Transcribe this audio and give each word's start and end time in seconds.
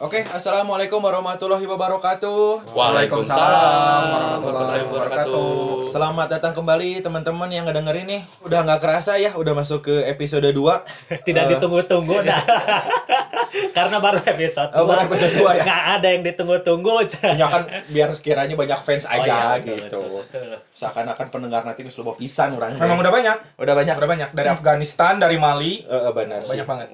Oke, 0.00 0.24
assalamualaikum 0.24 0.96
warahmatullahi 0.96 1.68
wabarakatuh. 1.68 2.72
Waalaikumsalam 2.72 4.40
warahmatullahi 4.40 4.82
wabarakatuh. 4.88 5.84
Selamat 5.84 6.32
datang 6.32 6.56
kembali 6.56 7.04
teman-teman 7.04 7.52
yang 7.52 7.68
ngedengerin 7.68 8.08
nih. 8.08 8.22
Udah 8.40 8.64
nggak 8.64 8.80
kerasa 8.80 9.20
ya, 9.20 9.36
udah 9.36 9.52
masuk 9.52 9.92
ke 9.92 10.08
episode 10.08 10.48
2 10.48 10.56
Tidak 11.28 11.44
ditunggu-tunggu 11.52 12.16
dah. 12.24 12.40
Karena 13.76 14.00
baru 14.00 14.24
episode 14.24 14.70
Oh, 14.72 14.86
baru 14.88 15.04
episode 15.10 15.34
dua 15.36 15.52
ya? 15.58 15.68
Nggak 15.68 15.82
ada 16.00 16.08
yang 16.08 16.22
ditunggu-tunggu. 16.24 16.94
Ya 17.36 17.46
kan 17.50 17.62
biar 17.90 18.08
sekiranya 18.16 18.54
banyak 18.56 18.80
fans 18.80 19.04
Oh, 19.04 19.20
aja 19.20 19.26
iya, 19.26 19.60
betul, 19.60 19.76
gitu. 19.76 20.00
betul, 20.00 20.16
betul. 20.22 20.58
Seakan-akan 20.70 21.26
pendengar 21.28 21.60
nanti 21.66 21.84
nggak 21.84 21.96
lupa 22.00 22.16
pisan 22.16 22.56
orang. 22.56 22.78
Memang 22.78 23.04
udah 23.04 23.12
banyak. 23.12 23.36
udah 23.58 23.74
banyak. 23.76 23.94
Udah 24.00 24.08
banyak 24.08 24.30
dari 24.32 24.48
Afghanistan, 24.48 25.20
dari 25.20 25.36
Mali, 25.36 25.82
Eh, 25.84 25.92
eh, 25.92 26.12
benar 26.14 26.40
sih. 26.40 26.56
banyak 26.56 26.66
banget. 26.66 26.88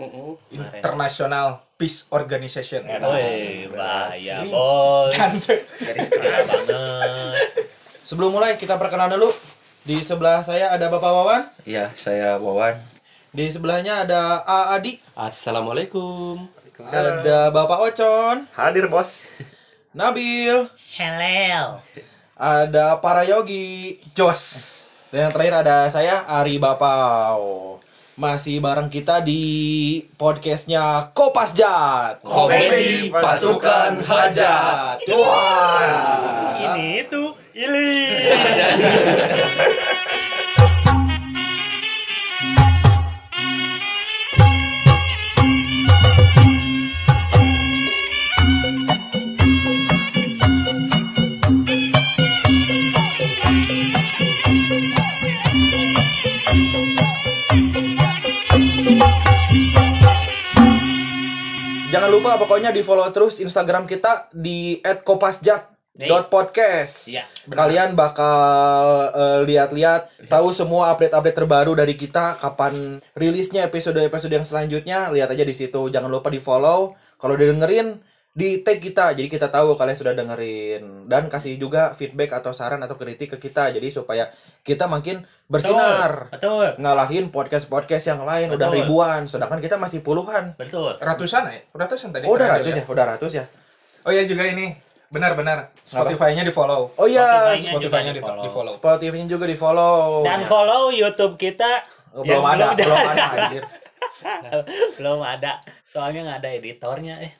International 0.80 1.65
Peace 1.76 2.08
Organization. 2.08 2.88
Woi, 2.88 3.68
bahaya 3.68 4.40
bos. 4.48 5.12
Dan 5.12 5.36
Garis 5.78 6.08
keras 6.08 6.48
banget. 6.64 7.68
Sebelum 8.00 8.32
mulai 8.32 8.56
kita 8.56 8.80
perkenalan 8.80 9.14
dulu. 9.14 9.28
Di 9.84 10.00
sebelah 10.00 10.40
saya 10.40 10.72
ada 10.72 10.88
Bapak 10.88 11.06
Wawan, 11.06 11.42
Iya, 11.62 11.92
saya 11.92 12.40
Wawan. 12.40 12.74
di 13.30 13.46
sebelahnya 13.46 14.02
ada 14.02 14.40
A 14.42 14.74
Adi, 14.74 14.98
Assalamualaikum. 15.14 16.42
ada 16.82 17.52
Bapak 17.52 17.78
Ocon, 17.84 18.48
Hadir 18.52 18.88
bos. 18.88 19.30
Nabil, 19.92 20.66
Hello. 20.92 21.78
ada 22.34 22.98
para 22.98 23.22
yogi, 23.22 24.00
Jos. 24.10 24.42
Dan 25.08 25.28
yang 25.28 25.32
terakhir 25.32 25.54
ada 25.60 25.86
saya 25.86 26.24
Ari 26.26 26.58
Bapau. 26.58 27.75
Masih 28.16 28.64
bareng 28.64 28.88
kita 28.88 29.20
di 29.20 30.00
podcastnya 30.16 31.12
Kopas 31.12 31.52
Jat. 31.52 32.24
Komedi 32.24 33.12
Pasukan 33.12 34.00
Hajat. 34.00 35.04
Wah. 35.12 36.56
Ini 36.56 37.04
itu 37.04 37.36
Ili. 37.52 38.24
Di 62.76 62.84
follow 62.84 63.08
terus 63.08 63.40
Instagram 63.40 63.88
kita 63.88 64.28
di 64.36 64.84
@kopasjat.podcast. 64.84 67.08
Iya, 67.08 67.24
Kalian 67.48 67.96
bakal 67.96 69.08
eh, 69.16 69.40
lihat-lihat 69.48 70.28
tahu 70.28 70.52
semua 70.52 70.92
update-update 70.92 71.40
terbaru 71.40 71.72
dari 71.72 71.96
kita 71.96 72.36
kapan 72.36 73.00
rilisnya 73.16 73.64
episode-episode 73.64 74.36
yang 74.36 74.44
selanjutnya 74.44 75.08
lihat 75.08 75.32
aja 75.32 75.42
di 75.42 75.56
situ. 75.56 75.88
Jangan 75.88 76.12
lupa 76.12 76.28
di 76.28 76.38
follow. 76.38 76.92
Kalau 77.16 77.32
didengerin 77.32 77.96
di 78.36 78.60
tag 78.60 78.84
kita 78.84 79.16
jadi 79.16 79.32
kita 79.32 79.48
tahu 79.48 79.80
kalian 79.80 79.96
sudah 79.96 80.12
dengerin 80.12 81.08
dan 81.08 81.32
kasih 81.32 81.56
juga 81.56 81.96
feedback 81.96 82.36
atau 82.36 82.52
saran 82.52 82.84
atau 82.84 83.00
kritik 83.00 83.32
ke 83.32 83.48
kita 83.48 83.72
jadi 83.72 83.88
supaya 83.88 84.28
kita 84.60 84.84
makin 84.92 85.24
bersinar 85.48 86.28
Betul. 86.28 86.76
ngalahin 86.76 87.32
podcast-podcast 87.32 88.12
yang 88.12 88.20
lain 88.28 88.52
udah 88.52 88.68
Betul. 88.68 88.78
ribuan 88.84 89.24
sedangkan 89.24 89.64
kita 89.64 89.80
masih 89.80 90.04
puluhan 90.04 90.52
Betul. 90.60 91.00
Ratusan 91.00 91.48
ya? 91.48 91.64
Ratusan 91.72 92.12
tadi. 92.12 92.28
oh 92.28 92.36
udah 92.36 92.60
ratus 92.60 92.76
ya 92.76 92.84
udah 92.84 93.06
ratus 93.16 93.32
ya 93.40 93.46
Oh 94.06 94.14
iya 94.14 94.22
juga 94.22 94.46
ini. 94.46 94.70
Benar-benar. 95.10 95.74
Spotify-nya 95.74 96.46
di 96.46 96.54
follow. 96.54 96.94
oh 96.94 97.06
iya 97.10 97.54
Spotify-nya 97.58 97.74
Spotify-nya 97.74 98.12
di, 98.14 98.18
juga 98.22 98.30
di-follow. 98.30 98.44
di 98.46 98.50
follow. 98.54 98.72
Spotify 98.78 99.18
juga 99.26 99.44
di 99.50 99.56
follow 99.58 99.98
Dan 100.22 100.40
follow 100.46 100.82
YouTube 100.94 101.34
kita. 101.34 101.82
Oh, 102.14 102.22
belum 102.22 102.46
ada 102.46 102.70
belum 102.78 103.02
ada 103.02 103.24
anjir. 103.34 103.62
belum 104.94 105.20
ada. 105.26 105.52
Soalnya 105.82 106.20
nggak 106.22 106.38
ada 106.38 106.50
editornya 106.54 107.14
eh. 107.18 107.34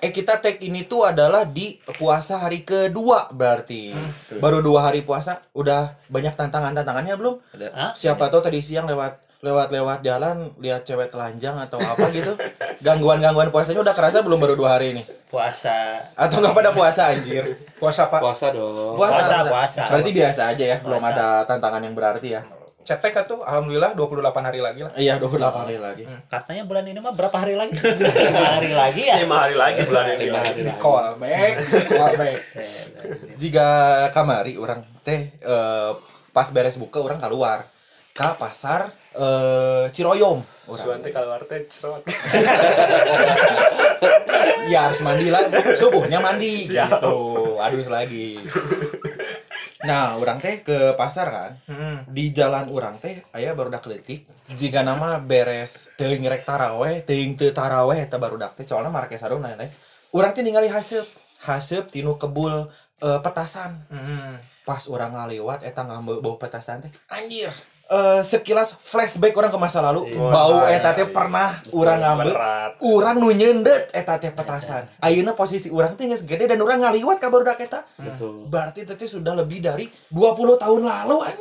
Eh 0.00 0.10
kita 0.10 0.40
tag 0.40 0.56
ini 0.60 0.84
tuh 0.84 1.04
adalah 1.04 1.44
di 1.44 1.76
puasa 1.96 2.40
hari 2.40 2.64
kedua 2.64 3.28
berarti 3.30 3.92
baru 4.40 4.64
dua 4.64 4.88
hari 4.88 5.04
puasa 5.04 5.44
udah 5.52 5.92
banyak 6.08 6.32
tantangan 6.34 6.72
tantangannya 6.72 7.14
belum 7.20 7.36
Ada. 7.52 7.68
Hah? 7.76 7.90
siapa 7.92 8.32
tahu 8.32 8.40
tadi 8.40 8.64
siang 8.64 8.88
lewat 8.88 9.20
lewat 9.40 9.72
lewat 9.72 10.04
jalan 10.04 10.52
lihat 10.60 10.84
cewek 10.84 11.08
telanjang 11.08 11.56
atau 11.56 11.80
apa 11.80 12.12
gitu 12.12 12.36
gangguan 12.80 13.20
gangguan 13.20 13.48
puasanya 13.48 13.80
udah 13.80 13.96
kerasa 13.96 14.20
belum 14.20 14.36
baru 14.36 14.52
dua 14.56 14.76
hari 14.76 14.96
ini 14.96 15.02
Puasa. 15.32 15.96
atau 16.12 16.44
nggak 16.44 16.52
pada 16.52 16.70
puasa 16.76 17.12
anjir 17.12 17.44
Puasa 17.80 18.12
Pak. 18.12 18.20
Puasa 18.20 18.52
dong. 18.52 19.00
Puasa, 19.00 19.48
puasa. 19.48 19.80
berarti 19.88 20.10
biasa 20.12 20.52
aja 20.52 20.64
ya 20.64 20.76
belum 20.84 21.00
Puasa. 21.00 21.12
ada 21.16 21.26
tantangan 21.48 21.80
yang 21.80 21.96
berarti 21.96 22.36
ya 22.36 22.42
Cetek 22.90 23.22
tuh 23.22 23.38
alhamdulillah 23.46 23.94
28 23.94 24.18
hari 24.42 24.58
lagi 24.58 24.80
lah. 24.82 24.90
iya 24.98 25.14
28 25.14 25.38
hari 25.62 25.78
lagi 25.78 26.02
Katanya 26.26 26.66
bulan 26.66 26.82
ini 26.82 26.98
mah 26.98 27.14
berapa 27.14 27.36
hari 27.38 27.54
lagi? 27.54 27.78
Lima 28.26 28.50
hari 28.58 28.74
lagi 28.74 29.02
ya. 29.06 29.16
Lima 29.22 29.36
hari 29.46 29.54
lagi 29.54 29.78
bulan 29.86 30.04
ini. 30.10 30.24
Lima 30.26 30.40
hari 30.42 30.60
lagi. 30.66 30.80
Call. 30.82 31.06
baik 31.14 31.54
Wah, 31.94 32.10
baik 32.18 32.40
jika 33.38 33.68
kamari 34.10 34.58
orang 34.58 34.82
teh 35.00 35.30
eh, 35.38 35.90
pas 36.34 36.48
beres 36.50 36.74
buka 36.76 36.98
orang 36.98 37.22
keluar 37.22 37.62
ke 38.10 38.28
pasar 38.36 38.90
eh, 39.14 39.86
Ciroyom 39.94 40.42
orang 40.66 40.82
Suante 40.82 41.08
kalau 41.10 41.30
arte 41.38 41.70
cerot. 41.70 42.02
ya 44.66 44.90
harus 44.90 45.00
mandi 45.02 45.30
lah 45.30 45.46
subuhnya 45.74 46.18
mandi 46.18 46.66
gitu 46.66 47.14
adus 47.58 47.86
lagi 47.86 48.38
nah 49.86 50.16
orang 50.20 50.38
teh 50.40 50.60
ke 50.60 50.92
pasar 50.94 51.28
kan. 51.32 51.52
Hmm. 51.68 52.04
di 52.08 52.32
jalan 52.36 52.68
orang 52.68 53.00
teh 53.00 53.24
ayah 53.36 53.56
baru 53.56 53.72
dak 53.72 53.88
letik 53.88 54.28
jika 54.52 54.84
nama 54.84 55.16
beres 55.20 55.96
teuing 55.96 56.26
rek 56.26 56.44
taraweh 56.44 57.00
teuing 57.06 57.38
teu 57.38 57.54
taraweh 57.54 57.96
eta 57.96 58.20
baru 58.20 58.36
dak 58.36 58.56
teh 58.60 58.68
soalnya 58.68 58.92
marke 58.92 59.16
sarung 59.16 59.40
nanya 59.40 59.70
orang 60.12 60.36
teh 60.36 60.42
ningali 60.44 60.68
haseup. 60.68 61.06
Haseup 61.40 61.88
tinu 61.88 62.20
kebul 62.20 62.68
eh, 63.00 63.20
petasan. 63.24 63.88
Hmm. 63.88 64.36
pas 64.60 64.84
orang 64.92 65.16
ngaliwat 65.16 65.64
eta 65.64 65.82
ngambil 65.88 66.20
bau 66.20 66.36
petasan 66.36 66.84
teh 66.84 66.92
anjir 67.08 67.50
Eh, 67.90 68.22
sekilas 68.22 68.78
flashback 68.78 69.34
orang 69.34 69.50
ke 69.50 69.58
masa 69.58 69.82
lalu. 69.82 70.14
Bau 70.14 70.62
eta 70.62 70.94
teh 70.94 71.10
pernah 71.10 71.58
orang 71.74 71.98
ngambil. 71.98 72.38
Orang 72.86 73.18
nu 73.18 73.34
nyendet 73.34 73.90
eta 73.90 74.14
teh 74.14 74.30
petasan. 74.30 74.86
Ayeuna 75.02 75.34
posisi 75.34 75.74
orang 75.74 75.98
teh 75.98 76.06
geus 76.06 76.22
gede 76.22 76.46
dan 76.46 76.62
orang 76.62 76.86
ngaliwat 76.86 77.18
ka 77.18 77.34
barudak 77.34 77.58
eta. 77.58 77.82
Betul. 77.98 78.46
berarti 78.46 78.86
teh 78.86 78.94
sudah 79.10 79.34
lebih 79.34 79.58
dari 79.58 79.90
20 80.14 80.22
tahun 80.62 80.80
lalu 80.86 81.16
an. 81.18 81.34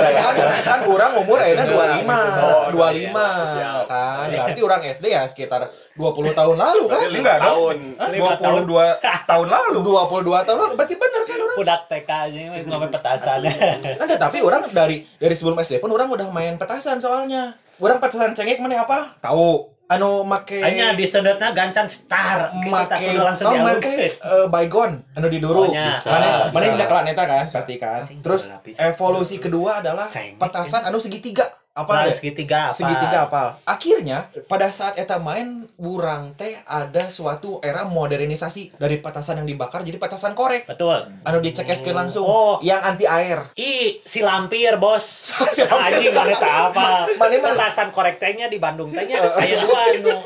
Kan, 0.00 0.34
kan 0.64 0.80
orang 0.88 1.12
umur 1.20 1.36
ayeuna 1.44 1.64
25 1.68 2.16
Oh, 2.40 2.64
25 2.72 3.12
iya. 3.60 3.72
kan. 3.84 4.26
Berarti 4.40 4.60
orang 4.64 4.80
SD 4.88 5.04
ya 5.12 5.28
sekitar 5.28 5.68
20 6.00 6.32
tahun 6.32 6.56
lalu 6.56 6.82
kan? 6.88 7.00
Enggak 7.12 7.36
dong. 7.44 7.76
tahun. 7.76 7.76
Lima 8.08 8.32
22 8.40 9.28
tahun. 9.28 9.46
lalu. 9.52 9.78
22 9.84 10.48
tahun 10.48 10.58
lalu 10.64 10.74
berarti 10.80 10.94
bener 10.96 11.22
kan 11.28 11.38
orang 11.44 11.56
Budak 11.60 11.82
TK 11.92 12.08
aja 12.08 12.38
ngomong 12.64 12.88
petasan. 12.88 13.49
Kan 13.96 14.06
tetapi 14.06 14.38
orang 14.40 14.62
dari 14.68 15.02
dari 15.14 15.34
sebelum 15.34 15.56
SD 15.56 15.78
pun 15.78 15.90
orang 15.90 16.06
udah 16.06 16.28
main 16.28 16.54
petasan 16.54 16.96
soalnya 16.96 17.50
orang 17.76 17.98
petasan 17.98 18.32
cengek 18.32 18.58
mana 18.58 18.80
apa 18.80 19.14
Tahu. 19.18 19.66
anu 19.88 20.22
make 20.22 20.54
Hanya 20.56 20.94
di 20.94 21.02
sudutnya 21.02 21.50
gancan 21.50 21.86
star. 21.86 22.46
Kita 22.54 22.70
make 22.86 23.10
kudu 23.10 23.20
langsung 23.20 23.44
non 23.48 23.58
dialog. 23.58 23.74
make 23.76 23.94
eh, 24.06 24.46
baygon 24.46 25.02
anu 25.12 25.26
di 25.26 25.38
dulu 25.38 25.60
Oh, 25.60 25.66
nya. 25.68 25.90
mana 25.90 25.90
Bisa, 25.90 26.10
mana 26.48 26.62
bisa. 26.62 26.74
tidak 26.74 26.88
kelaneta 26.88 27.22
kan 27.26 27.44
pasti 27.44 27.74
kan 27.74 28.00
terus 28.06 28.42
evolusi 28.76 29.36
kedua 29.36 29.82
adalah 29.82 30.06
petasan 30.38 30.86
anu 30.86 30.96
segitiga 30.96 31.42
apa 31.72 31.92
Nah, 31.92 32.02
deh? 32.04 32.12
segitiga 32.12 32.60
apa? 32.66 32.74
segitiga 32.74 33.18
apal 33.24 33.48
akhirnya 33.62 34.18
pada 34.44 34.68
saat 34.68 34.98
eta 34.98 35.16
main 35.16 35.46
urang 35.76 36.34
teh 36.34 36.50
ada 36.64 37.06
suatu 37.06 37.56
era 37.60 37.86
modernisasi 37.86 38.74
dari 38.74 38.98
petasan 38.98 39.38
yang 39.38 39.48
dibakar 39.48 39.80
jadi 39.80 39.94
petasan 39.94 40.34
korek 40.34 40.66
Betul. 40.66 41.06
anu 41.22 41.38
dicekeskeun 41.38 41.94
langsung 41.94 42.22
Oh. 42.22 42.58
yang 42.60 42.78
anti 42.80 43.06
air 43.06 43.54
I 43.54 44.02
si 44.02 44.20
lampir 44.20 44.76
bos. 44.76 45.30
Si 45.50 45.62
lampir. 45.62 46.10
Anjing 46.10 46.12
mana 46.12 46.36
apa. 46.68 47.06
Petasan 47.08 47.88
korek 47.88 48.18
tehnya 48.18 48.46
di 48.46 48.58
Bandung 48.58 48.90
tehnya 48.90 49.22
saya 49.30 49.62
dua 49.62 49.82
nu. 49.96 50.16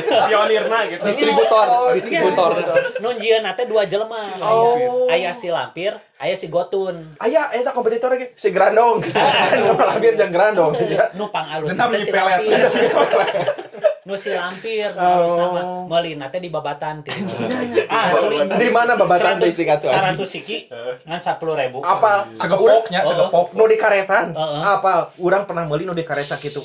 Pionirna 0.00 0.78
gitu. 0.86 1.02
distributor, 1.02 1.66
Oh, 1.68 1.90
distributor. 1.92 2.50
Nun 3.00 3.16
jieun 3.18 3.44
teh 3.52 3.66
dua 3.66 3.82
jelema. 3.84 4.18
Oh. 4.40 5.08
Aya 5.08 5.32
si 5.32 5.48
lampir, 5.48 5.92
aya 6.16 6.34
si 6.34 6.48
gotun. 6.48 7.16
Aya, 7.18 7.52
eta 7.52 7.70
kompetitor 7.70 8.12
lagi 8.12 8.32
si 8.34 8.48
Grandong. 8.50 9.04
Hampir 9.92 10.16
jeung 10.16 10.32
Grandong. 10.32 10.72
Nu 11.14 11.28
pang 11.28 11.46
alus 11.46 11.72
teh 11.72 12.00
si 12.00 12.10
pelet. 12.10 12.40
lampir. 12.40 12.60
Nu 14.02 14.18
si 14.18 14.34
lampir, 14.34 14.90
Oh. 14.98 15.86
teh 15.86 16.40
di 16.42 16.50
babatan 16.50 17.06
teh. 17.06 17.14
Asli. 17.86 18.34
Di 18.50 18.68
mana 18.74 18.98
babatan 18.98 19.38
teh 19.38 19.46
sing 19.46 19.70
atuh? 19.70 19.86
Saratus 19.86 20.26
siki 20.26 20.66
ngan 21.06 21.22
10.000. 21.22 21.70
Apal 21.78 22.26
Segepoknya, 22.34 23.06
Oh. 23.06 23.06
segepok. 23.06 23.46
nu 23.54 23.70
di 23.70 23.78
karetan. 23.78 24.34
Heeh. 24.34 24.62
Apal, 24.66 25.06
urang 25.22 25.46
pernah 25.46 25.70
meuli 25.70 25.86
nu 25.86 25.94
di 25.94 26.02
kareta 26.02 26.34
kitu. 26.34 26.58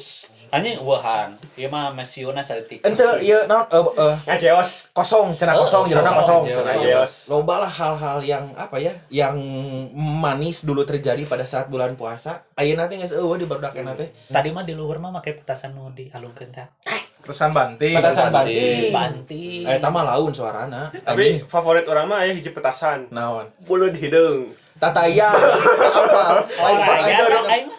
Anjing 0.47 0.79
uahan. 0.79 1.35
Ieu 1.57 1.67
mah 1.67 1.91
mesiuna 1.91 2.39
saeutik. 2.39 2.79
ente 2.85 3.03
ieu 3.21 3.47
naon 3.49 3.65
eh, 3.67 3.81
eh, 3.99 4.15
Ngajeos. 4.29 4.93
kosong 4.93 5.33
cenah 5.35 5.57
Oh, 5.57 5.65
kosong 5.65 5.89
jerona 5.89 6.13
kosong. 6.13 6.47
kosong 6.47 6.63
Ngajeos. 6.63 7.11
loba 7.27 7.65
lah 7.65 7.71
hal-hal 7.71 8.21
yang 8.21 8.45
apa 8.53 8.77
ya 8.77 8.93
yang 9.09 9.35
manis 9.93 10.63
dulu 10.63 10.85
terjadi 10.85 11.25
pada 11.25 11.43
saat 11.43 11.67
bulan 11.67 11.97
puasa 11.97 12.45
ayeuna 12.55 12.85
teh 12.85 12.95
geus 12.95 13.11
eueuh 13.11 13.35
di 13.35 13.49
barudak 13.49 13.73
teh 13.73 14.09
Tadi 14.29 14.49
mah 14.53 14.63
di 14.63 14.77
luhur 14.77 15.01
mah 15.01 15.09
make 15.09 15.33
petasan 15.33 15.73
nu 15.73 15.89
dialungkeun 15.91 16.49
teh. 16.53 16.67
Terusan 17.27 17.51
banting. 17.51 17.91
petasan 17.91 18.31
Banting. 18.31 18.87
banting 18.89 19.61
eh 19.67 19.77
tama 19.77 19.99
laun 20.01 20.31
suarana 20.31 20.87
Tapi 21.03 21.43
favorit 21.43 21.83
orang 21.83 22.07
mah 22.07 22.23
aya 22.23 22.31
hiji 22.31 22.49
petasan. 22.49 23.11
naon 23.11 23.51
Buleud 23.61 23.91
hidung. 23.93 24.55
tataya 24.77 25.25
apa 25.27 26.21
lain 26.37 26.79
pas 26.79 27.01
aja. 27.01 27.25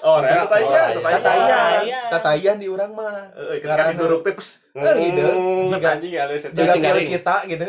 Oh, 0.03 0.19
Orang- 0.19 0.35
tataya, 0.37 0.67
orang- 0.67 0.91
tataya. 0.91 1.15
tatayan 1.15 1.49
Tataya. 1.79 2.00
tatayan 2.11 2.56
di 2.59 2.67
urang 2.67 2.91
mah 2.91 3.23
Karena- 3.56 3.95
diduruk 3.95 4.21
teh 4.21 4.35
pes. 4.35 4.67
Eh. 4.75 5.15
Hmm, 5.15 5.65
Jika- 5.65 5.97
jika 5.97 6.91
kita 6.99 7.37
gitu 7.47 7.65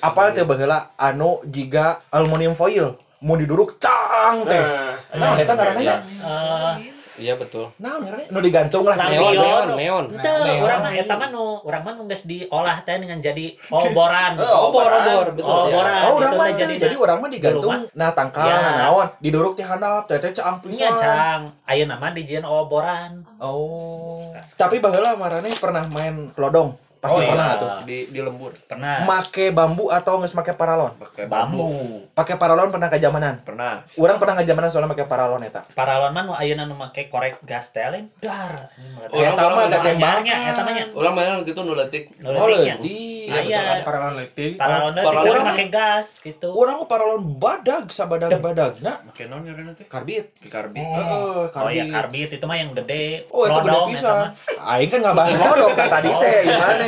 apal 0.00 0.32
teh 0.32 0.42
baheula 0.42 0.96
anu 0.96 1.44
jiga 1.44 2.00
aluminium 2.08 2.52
foil 2.52 2.96
mau 3.20 3.36
diduruk 3.36 3.76
cang 3.76 4.42
teh 4.44 4.64
Nah, 5.12 5.36
eta 5.36 5.52
ngaranna 5.52 5.82
ya 5.82 5.96
Eh, 6.00 6.74
Iya 7.20 7.36
betul. 7.36 7.68
nah 7.76 7.94
ngaranna 7.94 8.26
nu 8.26 8.40
digantung 8.40 8.82
lah 8.82 8.96
Lampion. 8.96 9.20
Neon, 9.30 9.36
neon, 9.36 9.68
neon. 9.76 10.04
Neon. 10.16 10.60
urang 10.60 10.80
mah 10.80 10.92
eta 10.92 11.14
mah 11.14 11.28
nu 11.28 11.44
urang 11.62 11.82
mah 11.82 11.92
nu 11.92 12.02
geus 12.06 12.24
diolah 12.24 12.80
teh 12.80 12.96
dengan 12.96 13.20
jadi 13.20 13.46
oboran. 13.68 14.32
Oh, 14.40 14.68
Obor, 14.68 14.88
obor, 14.88 15.26
betul 15.32 15.52
ya. 15.68 15.76
Oboran. 15.76 16.00
Oh, 16.00 16.12
orang 16.16 16.32
Itu 16.32 16.40
mah 16.40 16.48
jadina. 16.50 16.80
jadi 16.80 16.96
orang 16.96 17.16
mah 17.18 17.30
digantung 17.30 17.78
nah 17.92 18.10
tangkal 18.10 18.42
Ya. 18.42 18.56
nah 18.58 18.74
naon 18.80 19.08
diduruk 19.18 19.52
teh 19.52 19.62
handap 19.62 20.08
teh 20.08 20.16
teh 20.16 20.32
caang 20.32 20.56
Nya 20.62 20.88
pisan. 20.88 20.94
cang, 20.96 21.40
ayeuna 21.64 21.94
mah 21.94 22.10
dijieun 22.10 22.42
oboran. 22.42 23.20
Oh. 23.38 24.32
Tapi 24.56 24.80
baheula 24.80 25.14
marane 25.14 25.52
pernah 25.54 25.84
main 25.86 26.32
lodong. 26.34 26.72
Pasti 27.00 27.16
Oh, 27.16 27.24
pernah 27.26 27.48
iya. 27.48 27.56
tuh. 27.56 27.68
Di 27.82 27.98
di 28.06 28.20
lembur. 28.20 28.52
Pernah. 28.62 29.00
Make 29.02 29.48
bambu 29.50 29.88
atau 29.88 30.20
geus 30.20 30.32
make 30.32 30.52
paralon? 30.52 30.92
Pakai 30.94 31.24
bambu. 31.24 32.04
Pakai 32.12 32.36
paralon 32.36 32.68
pernah 32.68 32.86
kejamanan. 32.86 33.40
Pernah. 33.40 33.80
Urang 33.96 34.20
pernah 34.20 34.36
kejamanan 34.36 34.68
soalnya 34.68 34.84
make 34.86 35.04
paralon 35.04 35.40
eta. 35.40 35.64
Paralon 35.72 36.12
mah 36.12 36.22
nu 36.22 36.32
ayeuna 36.34 36.62
nu 36.62 36.76
make 36.76 37.08
korek 37.08 37.40
gas 37.40 37.72
teh 37.72 37.80
lain 37.82 38.12
dar. 38.18 38.68
Oh, 39.08 39.16
Ya 39.16 39.32
orang- 39.32 39.40
tama 39.40 39.58
orang 39.58 39.72
ada. 39.72 39.78
Anyarnya, 39.90 40.36
eta 40.46 40.60
mah 40.60 40.72
nya. 40.72 40.84
Ulang 40.92 41.14
main 41.14 41.40
gitu 41.40 41.60
nu 41.60 41.72
leutik. 41.72 42.12
Nu 42.20 42.30
Oh, 42.30 42.46
leutik. 42.46 43.32
Aya. 43.32 43.80
Paralon 43.80 44.14
leutik. 44.14 44.54
Paralon 44.54 44.92
teh 44.92 45.00
Paralon 45.00 45.24
urang 45.26 45.42
mah- 45.42 45.56
make 45.56 45.66
gas 45.66 46.08
gitu. 46.20 46.48
Urang 46.52 46.76
mah 46.76 46.88
paralon 46.90 47.20
badag 47.34 47.88
sabadag-badagna 47.88 48.92
Pakai 49.08 49.24
non 49.26 49.40
ya 49.40 49.56
nanti. 49.56 49.86
karbit. 49.86 50.36
Pakai 50.36 50.50
karbit. 50.52 50.84
Heeh, 50.84 51.48
Oh 51.48 51.48
ya 51.66 51.80
karbit. 51.80 51.88
karbit 51.88 52.28
itu 52.30 52.44
mah 52.44 52.56
yang 52.56 52.70
gede. 52.74 53.24
Oh, 53.30 53.48
itu 53.48 53.56
gede 53.58 53.78
pisan. 53.88 54.28
eta 54.28 54.68
Aing 54.68 54.90
kan 54.90 55.00
ngabahas 55.00 55.32
lodong 55.34 55.72
kan 55.72 55.88
tadi 55.88 56.10
teh 56.12 56.38
gimana? 56.44 56.84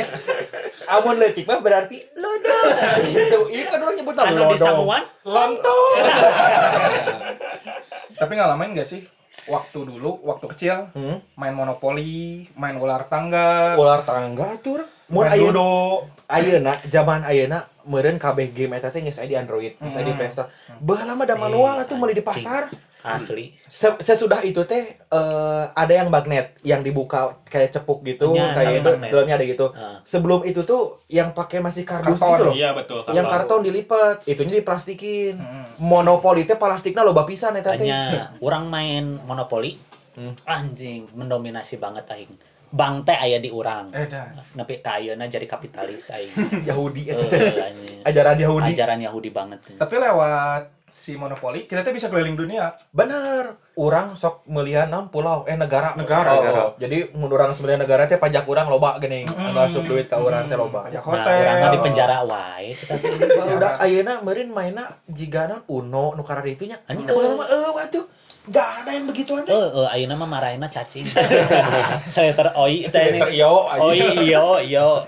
Amun 0.89 1.15
leutik 1.17 1.45
mah 1.45 1.59
berarti 1.59 1.97
lodong. 2.13 2.67
Gitu. 3.07 3.39
Iya 3.51 3.63
kan 3.67 3.79
orang 3.81 3.95
nyebut. 3.95 4.15
Anu 4.15 4.29
di 4.29 4.37
lodong. 4.37 4.59
Samuan? 4.59 5.03
Lontong. 5.23 5.93
Tapi 8.13 8.33
ngalamin 8.33 8.73
gak 8.73 8.87
sih 8.87 9.01
waktu 9.43 9.79
dulu, 9.83 10.23
waktu 10.23 10.45
kecil, 10.47 10.87
Hmm? 10.95 11.19
main 11.35 11.51
monopoli, 11.51 12.47
main 12.55 12.79
ular 12.79 13.11
tangga, 13.11 13.75
Ular 13.75 13.99
tangga 13.99 14.55
tuh. 14.59 14.79
Mun 15.11 15.27
ayeuna 15.27 15.51
dodo. 15.51 16.07
ayeuna 16.31 16.73
zaman 16.87 17.27
ayeuna 17.27 17.59
meureun 17.83 18.15
kabeh 18.15 18.55
game 18.55 18.79
eta 18.79 18.87
teh 18.87 19.03
geus 19.03 19.19
aya 19.19 19.27
di 19.27 19.35
Android, 19.35 19.75
geus 19.75 19.99
aya 19.99 20.07
di 20.07 20.15
Play 20.15 20.31
Store. 20.31 20.47
Baheula 20.79 21.13
mah 21.13 21.27
da 21.27 21.35
manual 21.35 21.75
atuh 21.75 21.99
meuli 21.99 22.15
di 22.15 22.23
pasar. 22.23 22.71
Asli. 23.03 23.51
Se- 23.67 23.99
sesudah 23.99 24.39
itu 24.41 24.63
teh 24.63 24.79
eh, 24.95 25.63
ada 25.69 25.93
yang 25.93 26.07
magnet 26.07 26.55
yang 26.63 26.79
dibuka 26.79 27.35
kayak 27.43 27.69
cepuk 27.69 27.99
gitu, 28.01 28.31
Ya, 28.31 28.55
kayak 28.55 28.79
itu 28.79 28.89
magnet. 28.89 29.11
dalamnya 29.11 29.35
ada 29.35 29.45
gitu. 29.45 29.65
Ah. 29.71 29.99
Sebelum 30.01 30.41
itu 30.43 30.63
tuh 30.63 31.03
yang 31.07 31.31
pakai 31.31 31.59
masih 31.59 31.83
kardus 31.83 32.15
Karton, 32.15 32.31
gitu 32.31 32.43
loh. 32.47 32.53
Iya 32.55 32.69
betul. 32.71 33.03
Yang 33.11 33.25
karton 33.27 33.61
dilipat, 33.61 34.15
itunya 34.23 34.53
diplastikin. 34.57 35.35
Monopoli 35.77 36.47
teh 36.47 36.55
plastiknya 36.55 37.03
loba 37.03 37.27
pisan 37.27 37.59
eta 37.59 37.75
teh. 37.75 37.83
Hanya 37.83 38.31
orang 38.39 38.69
main 38.73 39.19
monopoli. 39.21 39.75
Hmm. 40.13 40.31
Anjing 40.45 41.09
mendominasi 41.13 41.81
banget 41.81 42.05
aing. 42.07 42.29
Bang 42.73 43.05
teh 43.05 43.13
aya 43.13 43.37
di 43.37 43.47
urang. 43.47 43.93
Edan. 43.93 44.33
Nepi 44.57 44.81
ka 44.81 44.97
ayeuna 44.97 45.29
jadi 45.29 45.45
kapitalis 45.45 46.09
aing. 46.09 46.33
Yahudi 46.69 47.05
Eh, 47.05 47.13
teh. 47.13 47.39
Ajaran 48.09 48.33
Yahudi. 48.35 48.73
Ajaran 48.73 48.97
Yahudi 48.99 49.29
banget. 49.29 49.61
Tapi 49.77 49.93
lewat 49.93 50.73
si 50.83 51.13
monopoli, 51.13 51.63
kita 51.63 51.81
tuh 51.81 51.89
bisa 51.89 52.05
keliling 52.05 52.33
dunia. 52.33 52.73
Bener. 52.89 53.61
Orang 53.73 54.13
sok 54.13 54.45
melihat 54.47 54.85
enam 54.85 55.07
pulau 55.07 55.41
eh 55.43 55.53
negara 55.53 55.93
Negara. 55.93 56.29
Oh, 56.31 56.37
Negara. 56.39 56.61
Jadi 56.75 56.97
mun 57.13 57.29
urang 57.29 57.49
sembilan 57.49 57.77
negara 57.79 58.03
teh 58.03 58.17
pajak 58.17 58.41
urang 58.43 58.65
loba 58.67 58.97
geuning. 58.97 59.25
Anu 59.27 59.59
asup 59.59 59.81
duit 59.83 60.05
ka 60.05 60.17
urang 60.17 60.45
teh 60.45 60.53
loba. 60.53 60.89
Pajak 60.89 60.97
Nah, 60.99 61.13
hotel. 61.13 61.37
urang 61.39 61.55
mah 61.55 61.69
di 61.69 61.79
penjara 61.79 62.17
wae 62.21 62.69
kita 62.69 62.93
teh. 62.95 63.09
Barudak 63.31 63.73
ayeuna 63.79 64.13
meureun 64.19 64.49
mainna 64.49 64.83
jigana 65.07 65.61
Uno 65.67 66.13
nu 66.13 66.21
karena 66.21 66.45
itunya. 66.47 66.77
Anjing. 66.85 67.05
Baheula 67.05 67.33
mah 67.35 67.47
eueuh 67.47 67.77
atuh. 67.79 68.05
Gak 68.43 68.83
ada 68.83 68.91
yang 68.91 69.07
begituan 69.07 69.47
teh. 69.47 69.55
Eh, 69.55 69.69
eh, 69.71 69.87
ayeuna 69.95 70.19
mah 70.19 70.27
marahinna 70.27 70.67
cacing. 70.67 71.07
saya 72.15 72.35
ter 72.35 72.51
oi 72.59 72.83
saya 72.91 73.15
aja. 73.15 73.47
Oi 73.79 73.99
iyo 74.27 74.59
iyo. 74.59 75.07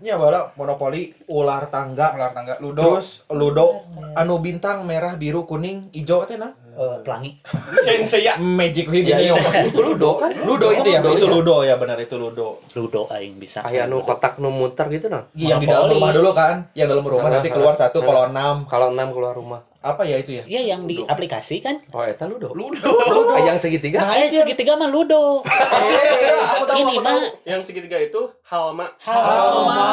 Nya 0.00 0.16
bala 0.16 0.48
monopoli 0.56 1.12
ular 1.28 1.68
tangga. 1.68 2.16
Ular 2.16 2.32
tangga, 2.32 2.56
ludo. 2.56 2.80
Terus 2.80 3.28
ludo 3.28 3.84
anu 4.16 4.40
bintang 4.40 4.88
merah 4.88 5.12
biru 5.20 5.44
kuning 5.44 5.92
ijo 5.92 6.24
teh 6.24 6.40
nah. 6.40 6.56
Eh, 6.72 7.04
pelangi. 7.04 7.36
Sensei. 7.84 8.24
Magic 8.40 8.88
Whip 8.88 9.04
Ya, 9.04 9.20
ini. 9.20 9.36
itu 9.68 9.76
ludo 9.92 10.16
kan? 10.16 10.32
Ludo 10.32 10.72
itu 10.72 10.88
ya, 10.88 11.04
itu 11.04 11.28
ludo 11.28 11.60
ya 11.60 11.76
benar 11.76 12.00
itu 12.00 12.16
ludo. 12.16 12.64
Ludo 12.72 13.12
aing 13.12 13.36
bisa. 13.36 13.60
Aya 13.60 13.84
anu 13.84 14.00
kotak 14.00 14.40
nu 14.40 14.48
muter 14.48 14.88
gitu 14.88 15.12
nah. 15.12 15.28
Iya, 15.36 15.52
yang 15.52 15.60
di 15.60 15.68
dalam 15.68 15.92
rumah 15.92 16.16
dulu 16.16 16.32
kan, 16.32 16.64
yang 16.72 16.88
dalam 16.88 17.04
rumah 17.04 17.28
Ah, 17.28 17.36
nanti 17.36 17.52
keluar 17.52 17.76
satu 17.76 18.00
kalau 18.00 18.32
enam 18.32 18.64
Kalau 18.64 18.88
6 18.88 19.12
keluar 19.12 19.36
rumah. 19.36 19.60
Apa 19.80 20.04
ya 20.04 20.16
itu 20.16 20.36
ya? 20.36 20.44
Iya 20.44 20.60
yang 20.70 20.84
di 20.84 21.00
aplikasi 21.00 21.58
kan. 21.58 21.80
Oh, 21.88 22.00
eta 22.00 22.24
ludo. 22.24 22.52
Ludo. 22.52 22.84
Ah, 23.30 23.40
yang 23.42 23.56
segitiga. 23.56 23.96
Nah, 23.98 24.12
eh, 24.14 24.28
segitiga 24.28 24.76
mah 24.76 24.86
ludo. 24.86 25.40
Eh, 25.40 26.76
Ini 26.76 27.00
mah 27.00 27.16
Yang 27.42 27.60
segitiga 27.66 27.96
itu 27.96 28.20
halma. 28.44 28.92
Halma, 28.98 29.88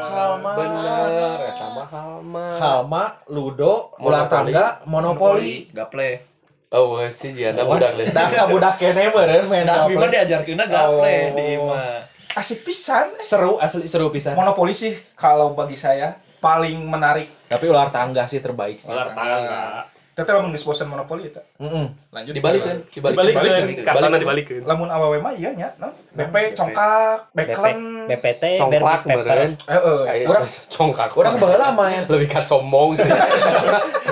Halma, 0.00 0.52
Bener, 0.54 1.38
eta 1.46 1.66
mah 1.68 1.86
halma. 1.86 2.46
Halma, 2.56 3.04
Ludo, 3.28 3.92
ular 3.98 4.24
tangga, 4.26 4.80
monopoli. 4.86 5.68
gaple. 5.70 6.24
Oh, 6.70 6.96
wah, 6.96 7.06
si 7.06 7.30
Jiana 7.30 7.62
Wah, 7.62 7.76
budak 7.76 7.94
deh. 7.94 8.08
Dasar 8.08 8.48
budak 8.48 8.74
kene 8.74 9.06
meureun 9.08 9.46
main 9.46 9.62
Nah, 9.62 9.86
Bima 9.86 10.04
gaple. 10.04 10.16
diajarkeunna 10.16 10.64
gaple 10.66 11.06
Oh. 11.06 11.36
di 11.36 11.44
imah. 11.54 12.02
Asik 12.34 12.64
pisan. 12.64 13.14
Seru 13.20 13.54
asli 13.56 13.86
seru 13.86 14.10
pisan. 14.10 14.34
Monopoli 14.34 14.72
sih 14.72 14.90
kalau 15.14 15.54
bagi 15.54 15.76
saya 15.76 16.18
paling 16.44 16.76
menarik. 16.84 17.28
Tapi 17.48 17.64
ular 17.64 17.88
tangga 17.88 18.28
sih 18.28 18.38
terbaik 18.38 18.76
sih. 18.76 18.92
Ular 18.92 19.08
tangga. 19.10 19.88
Tapi 20.14 20.30
lamun 20.30 20.54
geus 20.54 20.62
bosan 20.62 20.86
monopoli 20.86 21.26
eta. 21.26 21.42
Heeh. 21.58 21.90
Lanjut. 22.14 22.30
Dibalikin, 22.30 22.86
Dibalikeun, 22.86 23.82
kartana 23.82 24.14
dibalikin. 24.14 24.62
Lamun 24.62 24.86
awewe 24.86 25.18
mah 25.18 25.34
iya 25.34 25.50
nya, 25.50 25.74
no? 25.74 25.90
BP 26.14 26.54
congkak, 26.54 27.34
BP, 27.34 27.38
backlem. 27.50 27.78
BPT, 28.06 28.44
meureun. 28.62 29.02
Papers. 29.02 29.50
Eh, 29.66 29.74
eh. 29.74 30.30
Urang- 30.30 30.46
congkak. 30.76 31.10
Orang 31.18 31.34
baheula 31.34 31.74
main 31.74 32.06
lebih 32.06 32.30
ka 32.30 32.38
sombong 32.38 32.94
sih. 32.94 33.10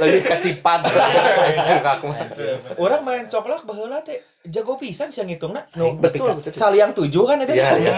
lebih 0.00 0.22
ka 0.24 0.36
sifat. 0.36 0.80
congkak 1.56 1.98
mah. 2.04 2.18
Orang 2.78 3.00
main 3.02 3.24
coklak 3.26 3.62
baheula 3.64 4.00
teh 4.00 4.18
jago 4.46 4.76
pisan 4.76 5.08
sih 5.08 5.22
ngitungna. 5.22 5.62
Nu 5.78 5.96
Betul, 5.96 6.36
betul. 6.38 6.52
saliang 6.52 6.90
tujuh 6.92 7.22
kan 7.24 7.38
itu. 7.40 7.54
Iya, 7.54 7.70
iya. 7.78 7.94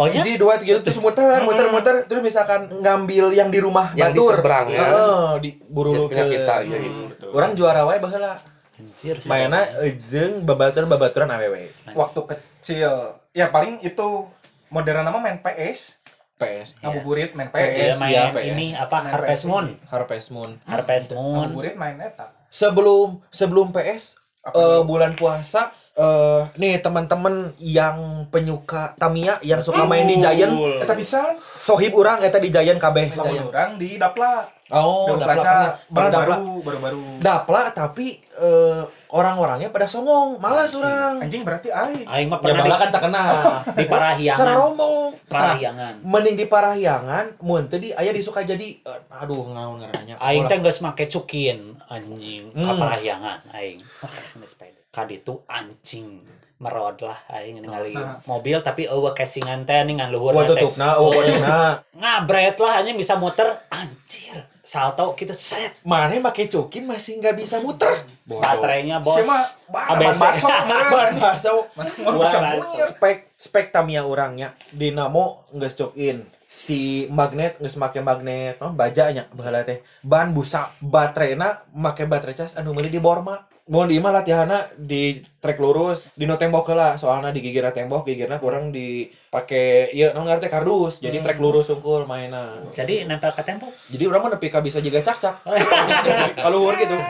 Oh? 0.00 0.08
Hiji 0.08 0.40
dua 0.40 0.56
tiga 0.56 0.80
terus 0.80 0.98
muter 0.98 1.44
muter 1.44 1.68
muter 1.68 1.94
terus 2.08 2.20
misalkan 2.20 2.66
ngambil 2.82 3.32
yang 3.32 3.52
di 3.52 3.60
rumah 3.60 3.92
Yang 3.94 4.16
di 4.16 4.20
batur. 4.20 4.34
seberang, 4.40 4.66
ya. 4.72 4.80
Heeh, 4.82 5.26
di 5.40 5.50
buru 5.68 6.08
ke 6.10 6.22
kita 6.22 6.64
ya 6.66 6.76
gitu. 6.80 7.28
Orang 7.30 7.52
juara 7.54 7.86
wae 7.86 8.02
baheula. 8.02 8.40
Anjir. 8.80 9.16
sih. 9.22 9.30
Mainna 9.30 9.62
jeung 10.02 10.42
babaturan-babaturan 10.42 11.30
awewe. 11.30 11.70
Waktu 11.94 12.20
kecil. 12.26 12.92
Ya 13.32 13.48
paling 13.48 13.78
itu 13.80 14.26
modern 14.68 15.04
nama 15.06 15.16
main 15.16 15.38
PS. 15.38 16.01
PS. 16.42 16.68
Ngabuburit 16.82 17.30
main 17.32 17.48
Iya 17.48 17.94
PS. 17.94 17.96
main 17.96 18.10
iya, 18.10 18.22
PS. 18.30 18.46
ini 18.50 18.66
apa 18.74 18.96
Main 19.00 19.12
Harvest 19.14 19.42
PS. 19.42 19.48
Moon. 19.48 19.66
Harvest 19.86 20.28
Moon. 20.30 20.50
Harvest 20.66 21.08
Moon. 21.14 21.34
Ngabuburit 21.48 21.74
main 21.74 21.96
eta. 21.98 22.26
Sebelum 22.50 23.22
sebelum 23.30 23.70
PS 23.70 24.18
Apa 24.42 24.58
eh, 24.58 24.82
bulan 24.82 25.14
puasa 25.14 25.70
eh 25.92 26.42
nih 26.56 26.80
teman-teman 26.80 27.52
yang 27.60 28.24
penyuka 28.26 28.96
Tamiya 28.96 29.36
yang 29.44 29.60
suka 29.60 29.84
main 29.84 30.08
di 30.08 30.16
Giant 30.16 30.50
Eta 30.80 30.96
pisan. 30.96 31.36
sohib 31.38 31.92
urang 31.92 32.18
eta 32.18 32.40
di 32.40 32.48
Giant 32.48 32.80
kabeh 32.80 33.12
Lamun 33.12 33.52
orang 33.52 33.76
di 33.76 34.00
Dapla. 34.00 34.40
Oh, 34.72 35.20
dapla 35.20 35.36
Plaza 35.36 35.52
pernah. 35.92 36.08
Dapla. 36.08 36.36
baru-baru 36.36 36.52
baru-baru. 36.64 37.00
Dapla 37.20 37.62
tapi 37.76 38.16
eh, 38.18 38.82
orang-orangnya 39.12 39.68
pada 39.68 39.84
songong, 39.84 40.40
malas 40.40 40.72
orang. 40.72 41.20
Anjing 41.20 41.44
berarti 41.44 41.68
aing. 41.68 42.08
Aing 42.08 42.28
mah 42.32 42.40
Ya 42.40 42.56
pernah 42.56 42.64
bala 42.64 42.76
di, 42.76 42.80
kan 42.80 42.88
tak 42.88 43.02
kenal. 43.04 43.32
di 43.78 43.84
Parahyangan. 43.84 44.40
Sararomong. 44.40 45.10
Parahyangan. 45.28 45.94
Nah, 46.00 46.08
mending 46.08 46.36
di 46.40 46.46
Parahyangan, 46.48 47.24
mun 47.44 47.68
teu 47.68 47.76
di 47.76 47.92
aya 47.92 48.10
di 48.16 48.24
Sukajadi. 48.24 48.68
Eh, 48.80 49.00
aduh 49.20 49.44
ngaon 49.52 49.84
ngarannya. 49.84 50.16
Aing 50.16 50.48
teh 50.48 50.56
geus 50.64 50.80
make 50.80 51.04
cukin 51.12 51.76
anjing 51.92 52.48
ka 52.56 52.72
Hmm. 52.72 52.80
Parahyangan 52.80 53.38
aing. 53.52 53.78
Pede. 54.58 54.80
Kaditu 54.88 55.44
anjing 55.48 56.24
merod 56.62 56.94
lah 57.02 57.18
aing 57.34 57.58
ningali 57.58 57.90
mobil 58.30 58.62
tapi 58.62 58.86
eueuh 58.86 59.10
casingan 59.10 59.66
teh 59.66 59.82
ningan 59.82 60.14
luhur 60.14 60.30
Wah 60.30 60.46
tutup 60.46 60.70
nah, 60.78 60.94
oh 60.94 61.10
nah. 61.42 61.82
ngabret 61.98 62.54
lah 62.62 62.78
hanya 62.78 62.94
bisa 62.94 63.18
muter. 63.18 63.50
Anjir 63.68 64.46
salto 64.62 65.18
kita 65.18 65.34
set. 65.34 65.82
Mana 65.82 66.14
pakai 66.22 66.46
cokin 66.46 66.86
masih 66.86 67.18
nggak 67.18 67.34
bisa 67.34 67.58
muter. 67.58 67.90
baterainya 68.30 69.02
bos. 69.02 69.18
Si 69.18 69.26
mah 69.26 69.42
bahan 69.68 69.96
ABC. 69.98 70.20
baso 70.22 70.48
Ban 70.48 71.10
bahasa. 71.18 71.50
Nggak 71.98 72.14
bisa 72.22 72.38
Wah, 72.38 72.54
muter. 72.56 72.86
spek 72.86 73.18
spek 73.34 73.66
Tamiya 73.74 74.06
orangnya 74.06 74.54
dinamo 74.70 75.50
nggak 75.50 75.74
cokin 75.74 76.22
si 76.46 77.10
magnet 77.10 77.58
nggak 77.58 77.74
make 77.74 78.00
magnet 78.06 78.54
non 78.62 78.78
bajanya 78.78 79.26
bahala 79.34 79.66
teh. 79.66 79.82
Ban 80.06 80.30
busa 80.30 80.70
baterainya 80.78 81.66
make 81.74 82.06
baterai 82.06 82.38
cas 82.38 82.54
anu 82.54 82.70
meuli 82.70 82.88
di 82.88 83.02
borma 83.02 83.51
mau 83.70 83.86
di 83.86 84.02
mah 84.02 84.10
latihana 84.10 84.74
di 84.74 85.22
trek 85.38 85.62
lurus 85.62 86.10
di 86.18 86.26
no 86.26 86.34
tembok 86.34 86.74
lah. 86.74 86.98
Soalnya 86.98 87.30
di 87.30 87.38
gigirna 87.38 87.70
tembok 87.70 88.02
gigirna 88.02 88.42
kurang 88.42 88.74
dipake 88.74 89.94
iya 89.94 90.10
non 90.10 90.26
ngerti 90.26 90.50
kardus. 90.50 90.98
Jadi 90.98 91.22
trek 91.22 91.38
lurus 91.38 91.70
sungkul 91.70 92.08
mainna 92.08 92.58
jadi 92.74 93.06
nempel 93.06 93.30
ke 93.30 93.42
tempo 93.46 93.70
jadi 93.86 94.08
orang 94.10 94.20
mah 94.26 94.30
nepi 94.34 94.50
bisa 94.50 94.82
juga 94.82 94.98
cak-cak. 94.98 95.46
Keluar 96.44 96.74
gitu. 96.80 96.96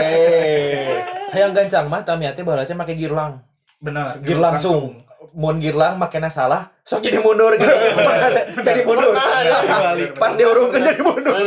Eh. 0.00 0.98
Yang 1.36 1.52
gancang 1.54 1.86
mah 1.86 2.02
bahala 2.02 2.64
teh 2.64 2.74
make 2.74 2.96
girlang. 2.96 3.44
Benar. 3.80 4.20
gear 4.24 4.40
langsung. 4.40 5.04
mun 5.30 5.62
girlang 5.62 5.94
makanya 5.94 6.26
salah 6.26 6.74
sok 6.82 7.06
jadi 7.06 7.22
mundur 7.22 7.54
gitu. 7.54 7.70
Jadi 8.66 8.82
mundur. 8.82 9.14
Pas 10.18 10.34
diurungkan 10.34 10.82
jadi 10.82 10.98
mundur 11.06 11.38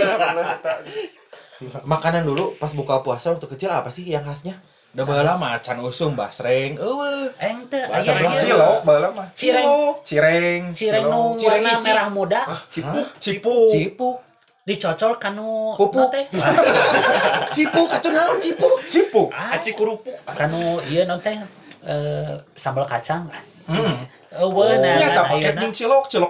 makanan 1.83 2.23
dulu 2.23 2.55
pas 2.57 2.71
buka 2.73 2.99
puasa 3.01 3.31
waktu 3.31 3.47
kecil 3.47 3.69
apa 3.69 3.87
sih 3.87 4.03
yang 4.03 4.23
khasnya? 4.23 4.57
Udah 4.93 5.09
bahala 5.09 5.33
macan 5.41 5.81
usum 5.81 6.13
basreng 6.13 6.77
eueuh 6.77 7.33
ente 7.41 7.81
aya 7.81 8.13
Belanda. 8.13 8.37
Cilo, 8.37 8.71
bala 8.85 9.09
mah. 9.09 9.25
cireng 9.33 9.97
Cireng, 10.05 10.61
cireng 10.69 11.09
nu 11.09 11.33
Cireng 11.33 11.65
warna 11.65 11.73
isi. 11.73 11.85
merah 11.89 12.07
muda. 12.13 12.41
Cipuk 12.69 13.07
Cipuk. 13.17 13.69
cipuk 13.73 14.17
dicocol 14.63 15.17
kanu 15.17 15.73
Pupuk. 15.75 16.13
teh 16.13 16.23
cipuk 17.57 17.89
atuh 17.89 18.11
naon 18.13 18.37
cipuk 18.37 18.85
Cipuk. 18.85 19.33
Aci 19.33 19.73
kurupuk. 19.73 20.13
kanu 20.37 20.77
ieu 20.85 21.03
non 21.09 21.17
teh 21.17 21.35
eh, 21.83 22.37
sambal 22.53 22.85
kacang. 22.85 23.25
Eueuh 23.73 23.97
cilok, 25.69 26.09
cilok. 26.09 26.29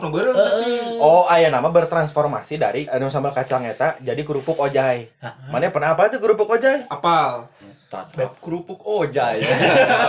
Oh, 0.99 1.23
aya 1.31 1.47
nama 1.47 1.71
bertransformasi 1.71 2.59
dari 2.59 2.83
anu 2.91 3.07
sambal 3.07 3.31
kacang 3.31 3.63
eta 3.63 3.95
jadi 4.03 4.19
kerupuk 4.27 4.59
ojai. 4.59 5.07
Mana 5.47 5.71
pernah 5.71 5.95
apa 5.95 6.11
tuh 6.11 6.19
kerupuk 6.19 6.51
ojai? 6.51 6.83
Apal. 6.91 7.47
Tatap 7.87 8.41
kerupuk 8.41 8.81
ojai. 8.81 9.37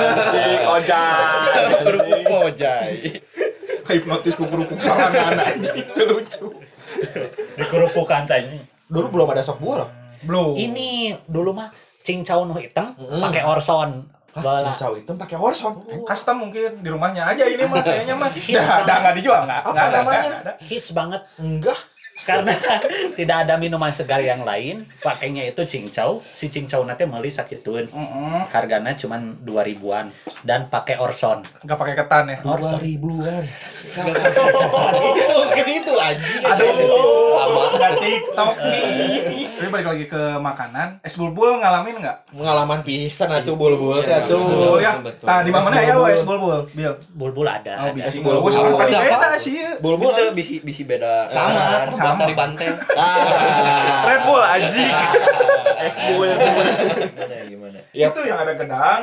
Ojai. 0.74 1.44
kerupuk 1.84 2.24
ojai. 2.32 2.96
Hipnotis 3.92 4.32
ku 4.40 4.48
kerupuk 4.48 4.80
salangan 4.80 5.36
anjing. 5.36 5.84
Itu 5.84 6.02
lucu. 6.08 6.46
di 7.54 7.64
kerupukan 7.68 8.24
teh 8.24 8.40
Dulu 8.88 9.06
belum 9.12 9.28
ada 9.36 9.44
sop 9.44 9.60
buah 9.60 9.84
loh. 9.84 9.90
Belum. 10.24 10.56
ini 10.56 11.12
dulu 11.28 11.52
mah 11.52 11.68
cincau 12.00 12.48
nu 12.48 12.56
hitam 12.56 12.96
pakai 12.96 13.44
orson 13.44 14.08
Bala. 14.37 14.73
Cincau 14.73 14.93
itu 14.95 15.11
pakai 15.14 15.37
Orson. 15.37 15.75
custom 16.03 16.37
mungkin 16.43 16.81
di 16.81 16.88
rumahnya 16.88 17.23
aja 17.25 17.45
ini 17.45 17.62
mah 17.71 17.79
kayaknya 17.79 18.14
mah. 18.14 18.31
Hits 18.31 18.50
Dah, 18.59 18.83
dah 18.83 18.97
nggak 19.00 19.14
dijual 19.17 19.41
nggak? 19.45 19.62
Apa 19.62 19.79
ada, 19.81 19.99
namanya? 20.00 20.31
hits 20.59 20.91
banget 20.91 21.23
Enggak. 21.37 21.79
karena 22.25 22.55
tidak 23.19 23.37
ada 23.43 23.55
minuman 23.55 23.91
segar 23.91 24.19
yang 24.19 24.43
lain 24.43 24.87
pakainya 24.99 25.45
itu 25.45 25.61
cincau 25.61 26.23
si 26.25 26.47
cincau 26.47 26.81
nanti 26.83 27.03
meuli 27.05 27.26
sakitun 27.26 27.91
harganya 28.49 28.95
cuma 28.95 29.19
dua 29.19 29.61
ribuan 29.61 30.09
dan 30.41 30.67
pakai 30.67 30.97
orson 30.97 31.43
Nggak 31.61 31.75
pakai 31.75 31.95
ketan 31.95 32.25
ya. 32.31 32.38
Dua 32.41 32.79
ribuan. 32.79 33.43
itu 35.14 35.37
ke 35.53 35.62
situ 35.62 35.93
anjing. 35.95 36.43
Aduh, 36.45 37.34
nggak 37.75 37.93
TikTok 37.97 38.54
nih. 38.61 38.83
Tapi 39.54 39.69
balik 39.69 39.87
lagi 39.88 40.04
ke 40.07 40.23
makanan. 40.37 40.88
Es 41.00 41.14
bulbul 41.14 41.59
ngalamin 41.59 41.99
nggak? 41.99 42.16
Pengalaman 42.31 42.81
pisan 42.81 43.28
atuh 43.28 43.54
bul-bul 43.54 44.00
teh 44.00 44.14
bulbul 44.25 44.76
atuh. 44.76 44.78
ya. 44.78 44.93
Nah, 45.23 45.40
di 45.40 45.50
mana 45.50 45.76
ya 45.76 45.95
bulbul. 45.95 46.11
es 46.11 46.23
bulbul? 46.23 46.59
Bil. 46.71 46.93
bulbul 47.12 47.47
ada, 47.47 47.73
Oh, 47.81 47.88
ada. 47.88 47.95
bisi. 47.95 48.19
bulbul. 48.21 48.47
Wes, 48.47 48.57
tadi 48.57 48.95
beda 48.95 49.16
apa? 49.21 49.37
sih. 49.37 49.54
Bulbul 49.78 50.11
Itu 50.11 50.25
bisi 50.33 50.54
bisi 50.61 50.83
beda. 50.85 51.26
Sama, 51.26 51.87
sama. 51.90 52.23
dari 52.23 52.35
banteng. 52.35 52.75
Ah. 52.95 54.07
Red 54.07 54.23
Bull 54.23 54.38
anjing. 54.40 54.90
Es 55.85 55.97
Bull. 56.07 56.31
Gimana 56.31 57.35
gimana? 57.45 57.78
Ya. 57.90 58.09
Itu 58.09 58.21
yang 58.23 58.38
ada 58.38 58.54
gedang, 58.54 59.02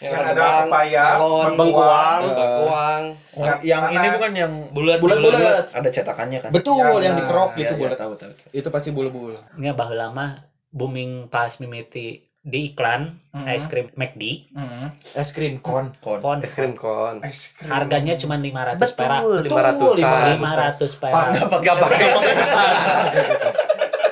yang 0.00 0.12
ada 0.14 0.30
gedang, 0.30 0.64
pepaya, 0.64 1.04
melon, 1.16 1.50
bengkuang. 1.54 2.20
bengkuang. 2.28 3.02
Yang 3.34 3.58
yang 3.64 3.82
ini 3.90 4.06
bukan 4.10 4.32
yang 4.32 4.52
bulat 4.70 4.98
Bulat-bulat. 4.98 5.64
ada 5.70 5.88
cetakannya 5.88 6.38
kan? 6.38 6.50
Betul 6.50 6.78
Ya, 6.96 7.10
yang 7.10 7.14
dikerok 7.16 7.50
Iya, 7.52 7.58
gitu 7.58 7.72
iya, 7.72 7.80
bulat. 7.80 7.98
tahu 7.98 8.12
tahu. 8.14 8.32
Itu 8.50 8.68
pasti 8.68 8.88
bul-bul. 8.90 9.34
Ini 9.54 9.74
baheula 9.74 10.08
mah 10.08 10.38
booming 10.68 11.26
pas 11.26 11.50
mimiti 11.58 12.22
di 12.40 12.72
iklan 12.72 13.18
es 13.46 13.66
krim 13.66 13.90
McD 13.92 14.48
Hmm. 14.50 14.88
Es 15.12 15.30
krim 15.30 15.58
kon. 15.58 15.90
Kon. 15.98 16.22
Kon. 16.22 16.38
Es 16.40 16.54
krim 16.54 16.72
kon. 16.72 17.18
Es 17.20 17.52
krim. 17.52 17.68
harganya 17.68 18.14
cuma 18.14 18.34
500 18.34 18.78
perak 18.94 19.20
lima 19.42 19.60
ratusan. 19.66 20.38
500 20.38 20.94
perak 20.96 21.22
Pak, 21.42 21.58
Gak 21.60 21.76
pakai 21.76 22.06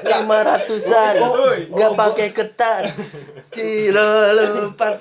lima 0.05 0.39
ratusan. 0.43 1.15
Gak 1.71 1.93
pakai 1.95 2.29
ketan. 2.31 2.83
Cilolupan. 3.53 4.93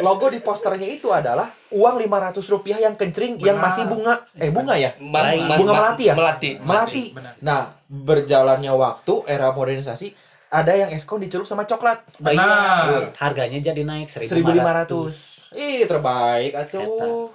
Logo 0.00 0.26
di 0.32 0.40
posternya 0.40 0.88
itu 0.88 1.12
adalah 1.12 1.48
uang 1.72 1.96
500 2.00 2.52
rupiah 2.52 2.78
yang 2.80 2.94
kencring 2.94 3.40
yang 3.42 3.60
masih 3.60 3.84
bunga. 3.88 4.20
Eh 4.36 4.48
bunga 4.48 4.74
ya? 4.78 4.94
Bunga 4.98 5.72
melati 5.72 6.04
ya? 6.10 6.14
Melati. 6.16 6.50
Melati. 6.62 7.04
benar. 7.12 7.34
Nah, 7.44 7.72
berjalannya 7.88 8.72
waktu 8.72 9.14
era 9.28 9.52
modernisasi 9.52 10.14
ada 10.54 10.70
yang 10.70 10.90
eskon 10.94 11.18
dicelup 11.18 11.46
sama 11.50 11.66
coklat. 11.66 11.98
Benar. 12.22 13.10
harganya 13.18 13.58
jadi 13.58 13.82
naik 13.82 14.06
1500. 14.06 15.50
Ih, 15.58 15.82
terbaik 15.90 16.52
atuh. 16.54 17.34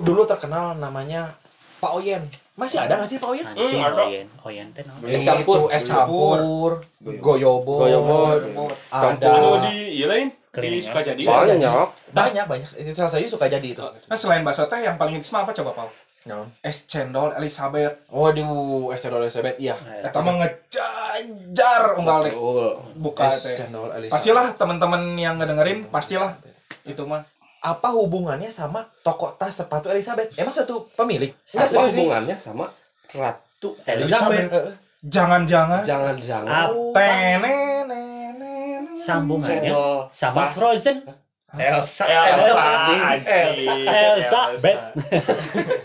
Dulu 0.00 0.22
terkenal 0.24 0.78
namanya 0.78 1.34
Pak 1.84 1.92
Oyen. 1.94 2.22
Masih 2.56 2.78
ada 2.80 2.96
nggak 2.96 3.06
sih 3.06 3.18
Pak 3.20 3.28
Oyen? 3.28 3.44
Anjing 3.44 3.76
Hmm, 3.76 3.88
ada. 3.92 4.02
oyen 4.02 4.26
oyen 4.42 4.68
teh? 4.72 4.84
Es 5.04 5.20
campur. 5.20 5.68
Es 5.68 5.84
campur, 5.84 6.70
goyobot, 7.20 7.84
Goyobot. 7.84 8.40
ada 8.88 9.28
Anu 9.28 9.50
di 9.68 10.00
iya 10.00 10.06
lain 10.08 10.32
di 10.32 10.48
Keliling, 10.48 10.80
ya. 10.80 10.86
Sukajadi. 10.86 11.22
Soalnya 11.22 11.54
nyok. 11.60 11.88
banyak 12.14 12.44
banyak. 12.46 12.68
Salah 12.94 13.10
satu 13.10 13.26
suka 13.28 13.50
jadi 13.50 13.68
itu. 13.68 13.82
Nah, 13.82 14.16
selain 14.16 14.40
bakso 14.40 14.64
teh 14.64 14.80
yang 14.80 14.94
paling 14.96 15.18
hits 15.18 15.28
mah 15.28 15.42
apa 15.42 15.52
coba, 15.52 15.74
Pau? 15.74 15.90
Naon? 16.24 16.46
Es 16.62 16.86
cendol 16.86 17.34
Elizabeth. 17.36 18.00
Waduh, 18.08 18.88
es 18.88 19.02
cendol 19.02 19.20
Elizabeth 19.20 19.58
iya. 19.58 19.74
Eta 20.00 20.22
mah 20.22 20.38
ngejajar 20.38 21.98
unggal 21.98 22.24
deh. 22.24 22.32
Buka 22.96 23.28
Es 23.28 23.44
cendol 23.44 23.90
Elizabeth. 23.90 24.14
Pastilah 24.14 24.46
teman-teman 24.54 25.18
yang 25.18 25.36
ngedengerin 25.36 25.84
pastilah 25.90 26.38
itu 26.86 27.02
mah. 27.04 27.26
Apa 27.64 27.88
hubungannya 27.90 28.52
sama 28.52 28.84
toko 29.00 29.32
tas 29.34 29.56
sepatu 29.56 29.88
Elizabeth? 29.88 30.28
Emang 30.36 30.52
satu 30.52 30.84
pemilik? 30.92 31.32
Enggak 31.32 31.56
Apa 31.56 31.64
serius 31.66 31.80
nih. 31.80 31.88
hubungannya 31.96 32.36
sama 32.36 32.66
Ratu 33.10 33.68
Elizabeth. 33.82 34.52
Jangan-jangan 35.00 35.80
Jangan-jangan 35.80 36.68
tenenenenen. 36.92 38.84
sambungannya 38.96 39.72
sama 40.10 40.36
tas. 40.44 40.56
Frozen 40.56 40.96
Elsa. 41.54 42.04
Elsa. 42.04 42.72
Elsa. 43.22 43.72
Elsa, 43.86 44.40
Bet. 44.58 44.78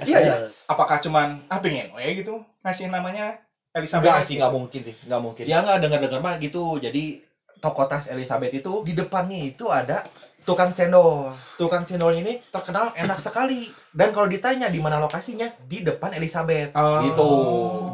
Iya 0.03 0.17
ya. 0.19 0.35
Apakah 0.65 0.97
cuman 0.97 1.37
ah 1.45 1.61
pengen 1.61 1.93
we 1.93 2.19
gitu 2.19 2.41
ngasih 2.59 2.89
namanya 2.89 3.37
Elizabeth? 3.71 4.03
Enggak 4.03 4.25
sih, 4.25 4.35
enggak 4.35 4.51
mungkin 4.51 4.81
sih, 4.81 4.95
enggak 5.05 5.21
mungkin. 5.21 5.43
Ya 5.45 5.61
enggak 5.61 5.77
dengar-dengar 5.79 6.19
mah 6.19 6.35
gitu. 6.41 6.81
Jadi 6.81 7.21
toko 7.59 7.85
tas 7.85 8.09
Elizabeth 8.09 8.49
itu 8.51 8.73
di 8.81 8.97
depannya 8.97 9.45
itu 9.45 9.69
ada 9.69 10.01
tukang 10.49 10.73
cendol. 10.73 11.29
Tukang 11.61 11.85
cendol 11.85 12.17
ini 12.17 12.41
terkenal 12.49 12.89
enak 12.97 13.21
sekali. 13.21 13.69
Dan 13.93 14.09
kalau 14.09 14.25
ditanya 14.25 14.65
di 14.73 14.81
mana 14.81 14.97
lokasinya, 14.97 15.45
di 15.69 15.85
depan 15.85 16.17
Elizabeth. 16.17 16.73
Oh. 16.73 17.05
Gitu. 17.05 17.31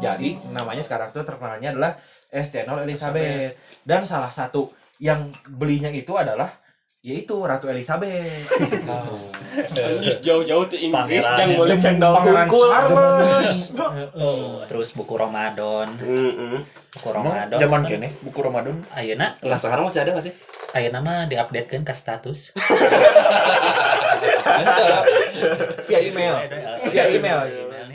Jadi 0.00 0.28
namanya 0.56 0.80
sekarang 0.80 1.12
tuh 1.12 1.20
terkenalnya 1.20 1.76
adalah 1.76 1.92
es 2.32 2.48
cendol 2.48 2.80
Elizabeth. 2.80 3.60
Dan 3.84 4.08
salah 4.08 4.32
satu 4.32 4.72
yang 4.96 5.28
belinya 5.44 5.92
itu 5.92 6.16
adalah 6.16 6.48
yaitu 7.06 7.38
Ratu 7.38 7.70
Elizabeth. 7.70 8.50
Terus 9.70 10.18
jauh-jauh 10.20 10.66
ke 10.66 10.82
Inggris 10.82 11.22
yang 11.22 11.54
boleh 11.54 11.78
cendol. 11.78 12.18
Charles. 12.50 13.78
terus 14.66 14.90
buku 14.90 15.14
Ramadan 15.14 15.86
Heeh. 15.96 16.58
buku 16.90 17.08
Ramadan 17.08 17.56
Zaman 17.56 17.80
kene 17.86 18.08
buku 18.20 18.38
Ramadan. 18.40 18.74
ayeuna 18.90 19.30
Lah 19.40 19.54
sekarang 19.54 19.86
masih 19.86 20.02
ada 20.02 20.10
gak 20.12 20.24
sih? 20.24 20.32
ayeuna 20.74 20.98
mah 20.98 21.24
diupdatekeun 21.24 21.82
ke 21.82 21.92
status 21.94 22.52
via 25.86 26.00
email. 26.02 26.34
Via 26.90 27.04
email. 27.08 27.38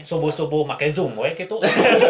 subuh-subuh 0.10 0.63
make 0.63 0.88
zoom 0.88 1.13
we 1.13 1.31
gitu 1.31 1.58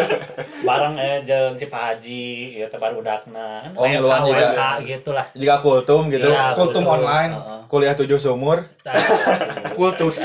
bareng 0.68 0.96
eh 0.96 1.22
jeung 1.22 1.54
si 1.54 1.66
Pak 1.66 1.84
Haji 1.96 2.24
ya 2.56 2.68
teh 2.68 2.78
baru 2.78 3.00
udakna 3.00 3.64
Oh, 3.74 3.84
ngeluhan 3.84 4.22
juga. 4.24 4.48
WK 4.48 4.62
gitu 4.86 5.10
lah 5.12 5.26
Jika 5.32 5.56
kultum 5.60 6.08
gitu. 6.08 6.28
Iya, 6.28 6.54
kultum 6.54 6.82
kultum. 6.82 6.96
online. 6.98 7.32
Heeh. 7.32 7.60
kuliah 7.66 7.94
tujuh 7.94 8.18
sumur. 8.18 8.60
Kultus. 9.78 10.20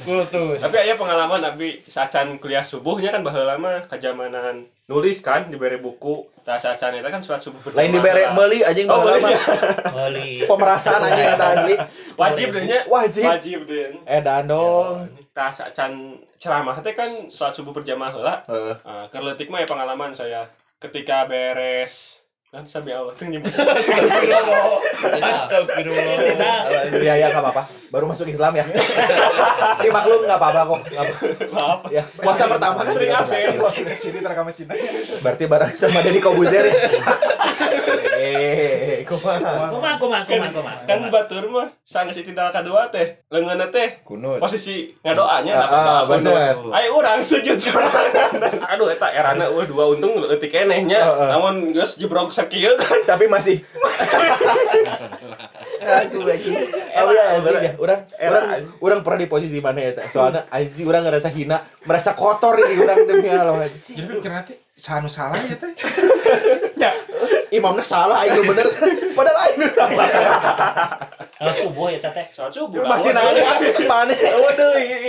Kultus. 0.00 0.58
Tapi 0.58 0.76
aya 0.78 0.94
pengalaman 0.94 1.36
tapi 1.36 1.82
sacan 1.82 2.38
kuliah 2.38 2.62
subuhnya 2.62 3.10
kan 3.10 3.20
baheula 3.20 3.54
lama 3.54 3.82
kajamanan 3.84 4.64
nulis 4.86 5.18
kan 5.18 5.46
diberi 5.46 5.76
buku. 5.76 6.24
Tah 6.40 6.56
sacan 6.56 6.94
eta 6.94 7.10
kan 7.10 7.20
surat 7.20 7.42
subuh 7.42 7.60
Lain 7.74 7.90
dibere 7.90 8.30
meuli 8.32 8.62
anjing 8.62 8.86
Oh, 8.86 9.02
baheula 9.02 9.18
meuli. 9.18 9.26
mah. 9.26 9.36
Beli 9.90 10.30
Pemerasaan 10.44 11.00
anjing 11.02 11.26
eta 11.28 11.46
asli. 11.52 11.74
Wajib 12.14 12.46
deh 12.48 12.64
nya. 12.64 12.78
Wajib. 12.86 13.26
Wajib 13.26 13.60
deh. 13.64 13.86
Edan 14.06 14.46
dong. 14.46 15.17
Tah 15.38 15.54
sacan 15.54 16.18
ceramah 16.34 16.82
teh 16.82 16.90
kan 16.98 17.06
salat 17.30 17.54
subuh 17.54 17.70
berjamaah 17.70 18.10
heula. 18.10 18.34
Heeh. 18.50 18.74
Ah, 18.82 19.06
keur 19.06 19.22
leutik 19.22 19.46
mah 19.54 19.62
ya 19.62 19.70
pengalaman 19.70 20.10
saya 20.10 20.50
ketika 20.82 21.30
beres 21.30 22.17
kan 22.48 22.64
sampai 22.64 22.96
Allah 22.96 23.12
tuh 23.12 23.28
nyebut 23.28 23.52
Astagfirullah. 25.20 26.56
Iya 26.94 27.14
ya 27.14 27.26
nggak 27.28 27.44
apa-apa. 27.44 27.62
Baru 27.88 28.08
masuk 28.08 28.24
Islam 28.24 28.56
ya. 28.56 28.64
Dimaklum 29.78 30.24
nggak 30.24 30.40
apa-apa 30.40 30.60
kok. 30.66 30.80
Nggak 30.88 31.04
apa-apa. 31.52 31.86
Ya, 31.88 32.02
puasa 32.16 32.48
pertama 32.48 32.80
kan 32.80 32.88
sering 32.88 33.12
absen 33.12 33.60
Ciri 33.96 34.18
terekam 34.18 34.48
Cina. 34.48 34.72
Berarti 35.20 35.44
bareng 35.44 35.72
sama 35.72 36.00
Deddy 36.00 36.20
Kobuzer 36.20 36.64
ya. 36.64 36.74
Eh, 38.18 39.06
kumaha? 39.06 39.70
Kumaha 39.70 39.94
kumaha 39.96 40.22
kumaha 40.24 40.50
kumaha. 40.50 40.76
kan 40.84 40.98
batur 41.06 41.46
mah 41.46 41.68
sanggeus 41.80 42.18
tindak 42.18 42.50
kedua 42.50 42.90
teh 42.90 43.22
leungeunna 43.30 43.70
teh 43.70 44.02
Kunut. 44.02 44.42
posisi 44.42 44.90
ngadoanya 45.00 45.52
Ah, 45.54 45.60
dapat 45.62 45.78
ah, 45.78 46.00
kunut. 46.02 46.10
bener. 46.26 46.54
Ayo 46.74 46.88
urang 46.98 47.20
sujud 47.22 47.54
sorangan. 47.54 48.10
Aduh 48.74 48.90
eta 48.90 49.06
erana 49.08 49.46
eueuh 49.46 49.64
dua 49.64 49.84
untung 49.88 50.18
leutik 50.18 50.50
kenehnya. 50.50 50.98
Ah, 50.98 51.14
ah. 51.14 51.28
Namun 51.36 51.70
geus 51.70 51.94
jebrok 51.94 52.34
sakieu 52.38 52.72
kan. 52.78 52.98
Tapi 53.02 53.24
masih 53.26 53.58
Aku 55.78 56.20
lagi. 56.26 56.52
Tapi 56.92 57.12
ya 57.14 57.24
anjing 57.38 57.64
ya, 57.64 57.72
orang 57.80 58.00
orang 58.20 58.44
orang 58.82 58.98
pernah 59.06 59.18
di 59.24 59.28
posisi 59.30 59.58
mana 59.62 59.80
ya? 59.80 59.92
Soalnya 60.04 60.44
anjing 60.52 60.86
orang 60.86 61.02
ngerasa 61.06 61.28
hina, 61.32 61.62
merasa 61.86 62.12
kotor 62.12 62.58
ini 62.60 62.74
orang 62.82 62.98
demi 63.08 63.28
Allah 63.30 63.64
anjing. 63.64 63.96
Jadi 63.96 64.28
nanti 64.28 64.54
sanu 64.78 65.10
salah 65.10 65.38
ya 65.42 65.56
teh. 65.58 65.72
Imamnya 67.48 67.80
salah, 67.80 68.22
aing 68.22 68.36
nu 68.36 68.44
bener. 68.44 68.68
Padahal 69.16 69.38
aing 69.48 69.56
nu 69.56 69.66
salah. 69.72 70.06
Eh, 71.38 71.54
subuh 71.56 71.88
ya 71.88 71.98
teh. 71.98 72.26
Salat 72.30 72.52
subuh. 72.52 72.84
Masih 72.84 73.10
nanya 73.16 73.42
mana? 73.88 74.14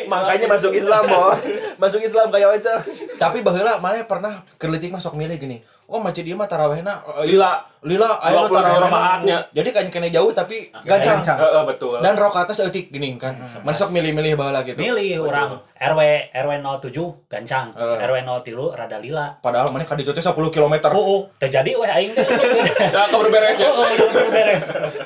Makanya 0.08 0.48
masuk 0.48 0.72
Islam, 0.72 1.04
Bos. 1.12 1.52
Masuk 1.76 2.00
Islam 2.00 2.32
kayak 2.32 2.64
aja. 2.64 2.80
Tapi 3.20 3.44
baheula 3.44 3.78
mana 3.84 4.02
pernah 4.08 4.42
kerletik 4.56 4.90
masuk 4.96 5.20
milih 5.20 5.36
gini. 5.36 5.60
Oh, 5.90 5.98
masjid 5.98 6.22
ieu 6.22 6.38
mah 6.38 6.46
tarawehna 6.46 7.02
eh, 7.18 7.26
Lila. 7.26 7.66
Lila 7.80 8.12
aya 8.20 8.44
20 8.44 8.52
taraweh 8.52 8.82
rakaatnya. 8.84 9.38
Jadi 9.52 9.70
kan 9.72 9.86
kena 9.88 10.08
jauh 10.08 10.32
tapi 10.32 10.68
gancang. 10.80 11.24
Heeh 11.36 11.64
betul. 11.64 12.00
Dan 12.00 12.14
rakaatnya 12.14 12.52
seeutik 12.54 12.90
gini 12.90 13.16
kan. 13.16 13.40
Masuk 13.62 13.90
milih-milih 13.90 14.36
baheula 14.36 14.62
gitu. 14.62 14.76
Milih 14.76 15.24
orang 15.24 15.56
RW 15.74 16.00
RW 16.36 16.52
07 16.60 17.32
gancang, 17.32 17.72
Eh. 17.72 18.04
RW 18.04 18.16
03 18.20 18.76
rada 18.76 19.00
lila. 19.00 19.32
Padahal 19.40 19.72
mana 19.72 19.88
kan 19.88 19.96
itu 19.96 20.12
teh 20.12 20.20
10 20.20 20.36
km. 20.50 20.76
Oh, 20.92 21.00
oh, 21.00 21.22
terjadi 21.40 21.72
weh 21.74 21.88
aing. 21.88 22.12
Ya 22.12 23.08
kabar 23.08 23.32
beresnya. 23.32 23.68
Oh, 23.70 23.80
oh, 23.80 23.88
udah 23.88 24.28
beres. 24.36 24.66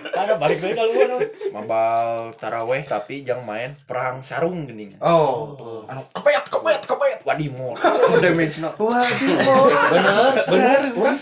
Karena 0.10 0.34
balik 0.36 0.58
deui 0.58 0.74
ka 0.74 0.82
luar. 0.82 1.10
Mabal 1.54 2.08
taraweh 2.36 2.82
tapi 2.84 3.22
jangan 3.22 3.46
main 3.46 3.70
perang 3.86 4.18
sarung 4.20 4.66
gini. 4.66 4.98
Oh, 4.98 5.86
anu 5.86 6.02
kepayat 6.10 6.50
kepayat 6.50 6.82
kepayat. 6.82 7.20
Wadimor. 7.22 7.78
Damage 8.18 8.60
no. 8.60 8.74
Bener, 8.74 10.34
bener. 10.50 10.82
Urang 10.98 11.18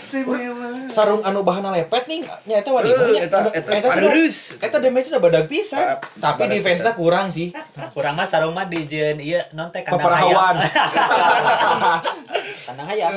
sarung 0.92 1.22
anu 1.22 1.40
bahan 1.40 1.64
lepet 1.66 2.04
nih 2.04 2.20
nyata 2.44 2.68
wadi. 2.70 2.92
Eh, 2.92 3.24
eta- 3.24 3.48
eta 3.50 3.68
pareus. 3.82 4.52
Eta 4.54 4.76
damage-nya 4.76 5.18
badag 5.18 5.48
pisan. 5.48 5.96
Pa- 5.96 6.04
Tapi 6.22 6.44
pareus 6.44 6.54
defense-nya 6.54 6.92
kurang 6.92 7.26
sih. 7.28 7.48
Kurang 7.90 8.12
mah 8.12 8.24
sarung 8.24 8.52
mah 8.52 8.68
dijeun 8.68 9.16
ieu 9.16 9.40
non 9.52 9.72
teh 9.72 9.80
kandang 9.80 10.12
hayam. 10.12 10.56
Kandang 12.62 12.86
hayam. 12.86 13.12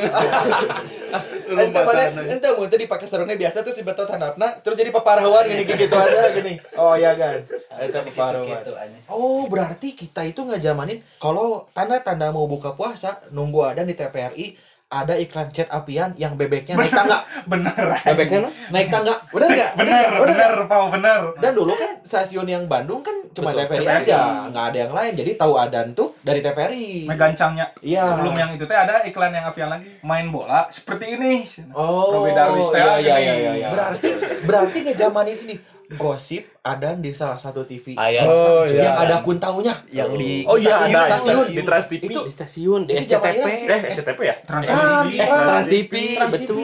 Ente 1.45 1.79
mana 1.81 2.01
ente 2.25 2.47
mun 2.51 2.67
teh 2.67 2.77
dipake 2.77 3.05
sarungnya 3.05 3.35
biasa 3.35 3.61
terus 3.61 3.75
dibetot 3.75 4.07
handapna 4.07 4.47
terus 4.59 4.75
jadi 4.75 4.89
peparawan 4.89 5.43
gini 5.43 5.63
gitu 5.65 5.91
aja 5.93 6.31
gini. 6.31 6.55
Oh 6.75 6.95
iya 6.95 7.13
kan. 7.13 7.43
Eta 7.77 7.99
peparawan. 8.01 8.57
Gitu, 8.57 8.71
anjing. 8.73 9.03
Oh, 9.07 9.45
berarti 9.45 9.93
kita 9.93 10.23
itu 10.23 10.41
ngejamanin 10.41 11.03
kalau 11.17 11.67
tanda-tanda 11.69 12.31
mau 12.31 12.45
buka 12.45 12.73
puasa 12.73 13.19
nunggu 13.29 13.65
ada 13.65 13.81
di 13.81 13.93
TPRI 13.93 14.45
ada 14.85 15.17
iklan 15.17 15.49
chat 15.49 15.65
apian 15.73 16.13
yang 16.13 16.37
bebeknya 16.37 16.77
naik 16.77 16.93
tangga. 16.93 17.25
Bener. 17.51 17.85
Bebeknya 18.05 18.45
no? 18.45 18.49
Naik 18.73 18.93
tangga. 18.93 19.17
Bener 19.33 19.49
enggak? 19.49 19.71
Bener, 19.81 20.09
bener, 20.21 20.53
Pau, 20.69 20.85
bener. 20.93 21.21
Dan 21.41 21.51
dulu 21.57 21.73
kan 21.73 21.97
stasiun 22.05 22.45
yang 22.45 22.63
Bandung 22.69 23.01
kan 23.01 23.13
cuma 23.33 23.49
Betul, 23.51 23.65
TPRI, 23.65 23.85
TPRI. 23.85 23.97
aja, 24.05 24.19
nggak 24.53 24.65
ada 24.71 24.77
yang 24.85 24.93
lain. 24.93 25.13
Jadi 25.17 25.31
tahu 25.41 25.53
adan 25.57 25.87
tuh 25.97 26.13
dari 26.21 26.39
TPRI. 26.39 27.09
Nah, 27.09 27.17
gancangnya. 27.17 27.65
Iya. 27.81 28.05
Sebelum 28.13 28.33
yang 28.37 28.49
itu 28.53 28.65
teh 28.69 28.77
ada 28.77 29.01
iklan 29.09 29.33
yang 29.33 29.45
Avian 29.49 29.69
lagi 29.73 29.89
main 30.05 30.29
bola 30.29 30.69
seperti 30.69 31.17
ini. 31.17 31.41
Oh, 31.73 32.21
teh 32.25 32.33
iya, 32.77 33.01
iya, 33.01 33.15
iya, 33.17 33.33
iya, 33.33 33.51
iya. 33.65 33.67
Berarti 33.73 34.09
berarti 34.45 34.77
ngejamanin 34.85 35.37
ini 35.49 35.55
gosip 35.93 36.49
adan 36.61 36.97
di 36.97 37.13
salah 37.13 37.37
satu 37.37 37.61
TV 37.61 37.93
Oh, 37.93 38.65
iya. 38.65 38.89
yang 38.89 38.97
ada 38.97 39.21
kuntaunya 39.21 39.69
Yang 39.87 40.11
di 40.17 40.31
Oh 40.43 40.57
iya 40.57 40.73
Stasiun, 40.73 40.97
ada 40.97 41.15
stasiun. 41.15 41.45
di 41.47 41.61
Trans 41.61 41.85
TV. 41.87 42.01
Itu- 42.03 42.25
di 42.25 42.31
stasiun 42.33 42.81
di 42.83 42.93
SCTV. 42.97 43.45
Eh 43.63 43.79
SCTV 43.93 44.19
ya? 44.23 44.35
Trans 44.41 44.65
Trans, 44.65 45.05
TV. 45.05 45.17
Trans, 45.21 45.45
Trans 45.45 45.67
TV, 45.69 45.93
Trans 46.17 46.31
betul. 46.33 46.55
TV. 46.57 46.59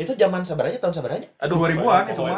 Itu 0.00 0.12
zaman 0.14 0.40
sebenarnya 0.40 0.80
tahun 0.80 0.94
sebenarnya? 0.94 1.28
Aduh 1.38 1.56
2000-an 1.58 2.04
itu 2.08 2.22
mah. 2.22 2.36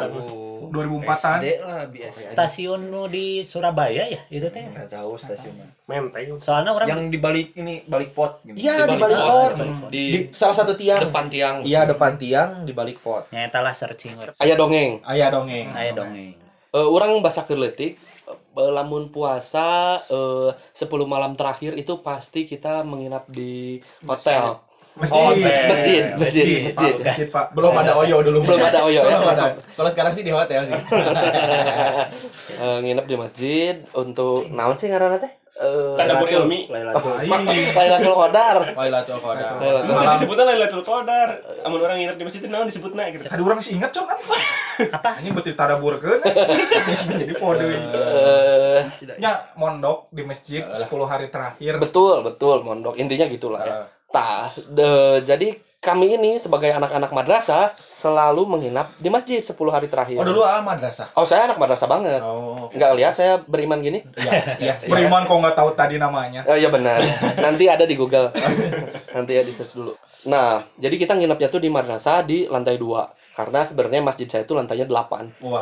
Oh. 0.55 0.71
2004-an. 0.71 1.39
SD 1.41 1.47
lah 1.61 1.83
biasa. 1.91 2.19
Stasiun 2.31 2.81
nu 2.87 3.05
di 3.05 3.43
Surabaya 3.43 4.07
ya 4.07 4.21
itu 4.31 4.47
teh. 4.47 4.63
Nggak 4.63 4.87
tahu 4.87 5.19
stasiunnya. 5.19 5.67
Menteng. 5.85 6.39
Soalnya 6.39 6.71
orang 6.71 6.87
Yang 6.87 7.01
di 7.11 7.19
balik 7.19 7.47
ini 7.59 7.83
balik 7.85 8.15
pot 8.15 8.39
gitu. 8.47 8.55
Iya, 8.55 8.87
di 8.87 8.97
balik 8.97 9.19
pot. 9.19 9.51
Di, 9.91 10.03
Di 10.11 10.19
salah 10.31 10.55
satu 10.55 10.73
tiang. 10.73 11.01
depan 11.05 11.27
tiang. 11.27 11.55
Iya, 11.61 11.83
depan 11.85 12.15
tiang 12.15 12.63
di 12.63 12.71
balik 12.71 13.03
pot. 13.03 13.27
nyata 13.29 13.59
lah 13.59 13.75
searching. 13.75 14.15
Aya 14.39 14.55
dongeng. 14.55 15.03
Ayah 15.03 15.27
dongeng. 15.29 15.67
Aya 15.75 15.91
dongeng. 15.91 16.33
Eh, 16.75 16.87
orang 16.91 17.23
basa 17.23 17.47
keletik 17.47 17.95
eh, 18.59 18.71
lamun 18.75 19.07
puasa 19.07 19.95
eh, 20.11 20.51
10 20.75 20.91
malam 21.07 21.31
terakhir 21.39 21.71
itu 21.79 22.03
pasti 22.03 22.43
kita 22.43 22.83
menginap 22.83 23.23
di 23.31 23.79
hotel. 24.03 24.59
Masjid. 24.95 25.19
Oh, 25.19 25.27
Masjid, 25.29 25.63
masjid, 25.67 26.01
Masjid, 26.15 26.45
masjid. 26.63 26.93
Pak. 26.95 27.03
Masjid, 27.03 27.27
Pak. 27.27 27.45
Belum 27.51 27.73
ada 27.73 27.99
Oyo 27.99 28.23
dulu. 28.23 28.37
Belum 28.41 28.57
ada 28.57 28.79
Oyo, 28.81 29.03
ya. 29.03 29.11
Belum 29.11 29.27
ada. 29.29 29.45
Kalau 29.75 29.89
sekarang 29.91 30.11
sih 30.15 30.23
di 30.23 30.31
hotel 30.31 30.61
sih. 30.63 30.75
Eh, 32.55 32.77
nginep 32.79 33.03
di 33.03 33.15
masjid 33.15 33.75
untuk 33.93 34.47
naon 34.49 34.75
sih 34.75 34.87
ngaranna 34.87 35.19
teh? 35.19 35.27
Eh, 35.55 35.95
Tadabur 35.95 36.27
Lailatul- 36.27 36.47
ilmi. 36.47 36.59
Lailatul. 36.67 37.11
Lailatul 37.75 38.15
Qadar. 38.17 38.57
Lailatul 38.71 39.19
Qadar. 39.19 39.51
Malam 39.83 40.15
disebutnya 40.15 40.43
Lailatul 40.45 40.83
Qadar. 40.83 41.29
Amun 41.63 41.79
orang 41.79 41.97
nginep 41.97 42.15
di 42.15 42.23
masjid 42.23 42.39
itu 42.39 42.47
naon 42.47 42.67
disebutna 42.67 43.11
gitu. 43.11 43.27
Tadi 43.27 43.41
orang 43.41 43.59
sih 43.59 43.75
inget 43.75 43.91
con 43.91 44.07
Apa? 44.07 45.11
Ini 45.19 45.31
betul 45.31 45.51
tadaburkeun. 45.53 46.19
Jadi 47.19 47.33
pode. 47.35 47.67
Eh, 47.67 48.79
Nya 49.15 49.31
mondok 49.55 50.07
di 50.09 50.23
masjid 50.23 50.63
10 50.63 50.87
hari 51.03 51.27
terakhir. 51.27 51.79
betul, 51.79 52.23
betul, 52.23 52.63
mondok. 52.63 52.95
Intinya 52.95 53.27
gitulah 53.27 53.59
ya. 53.59 53.75
Tah, 54.15 54.47
de- 54.71 55.19
jadi 55.27 55.59
kami 55.83 56.17
ini 56.17 56.41
sebagai 56.41 56.71
anak-anak 56.71 57.11
madrasah 57.13 57.75
selalu 57.77 58.47
menginap 58.49 58.89
di 58.97 59.11
masjid 59.11 59.43
10 59.43 59.53
hari 59.69 59.85
terakhir. 59.85 60.17
Oh, 60.17 60.25
dulu 60.25 60.41
ah 60.41 60.63
madrasah. 60.63 61.13
Oh, 61.13 61.27
saya 61.27 61.45
anak 61.45 61.61
madrasah 61.61 61.85
banget. 61.85 62.23
Oh. 62.25 62.73
Nggak 62.73 62.91
lihat 62.97 63.13
saya 63.13 63.43
beriman 63.45 63.83
gini? 63.83 64.01
Iya, 64.17 64.31
iya. 64.57 64.73
sih. 64.81 64.89
Beriman 64.89 65.29
kok 65.29 65.37
nggak 65.37 65.53
tahu 65.53 65.69
tadi 65.77 66.01
namanya. 66.01 66.41
Oh 66.49 66.57
iya 66.57 66.73
benar. 66.73 66.97
Nanti 67.37 67.69
ada 67.69 67.85
di 67.85 67.93
Google. 67.93 68.33
Nanti 69.15 69.31
ya 69.37 69.43
di 69.45 69.53
search 69.53 69.77
dulu. 69.77 69.93
Nah, 70.25 70.57
jadi 70.81 70.97
kita 70.97 71.13
nginepnya 71.13 71.53
tuh 71.53 71.61
di 71.61 71.69
madrasah 71.69 72.25
di 72.25 72.49
lantai 72.49 72.81
2. 72.81 73.14
Karena 73.35 73.67
sebenarnya 73.67 73.99
masjid 73.99 74.31
saya 74.31 74.47
itu 74.47 74.55
lantainya 74.55 74.87
8. 74.87 75.43
Oh. 75.43 75.59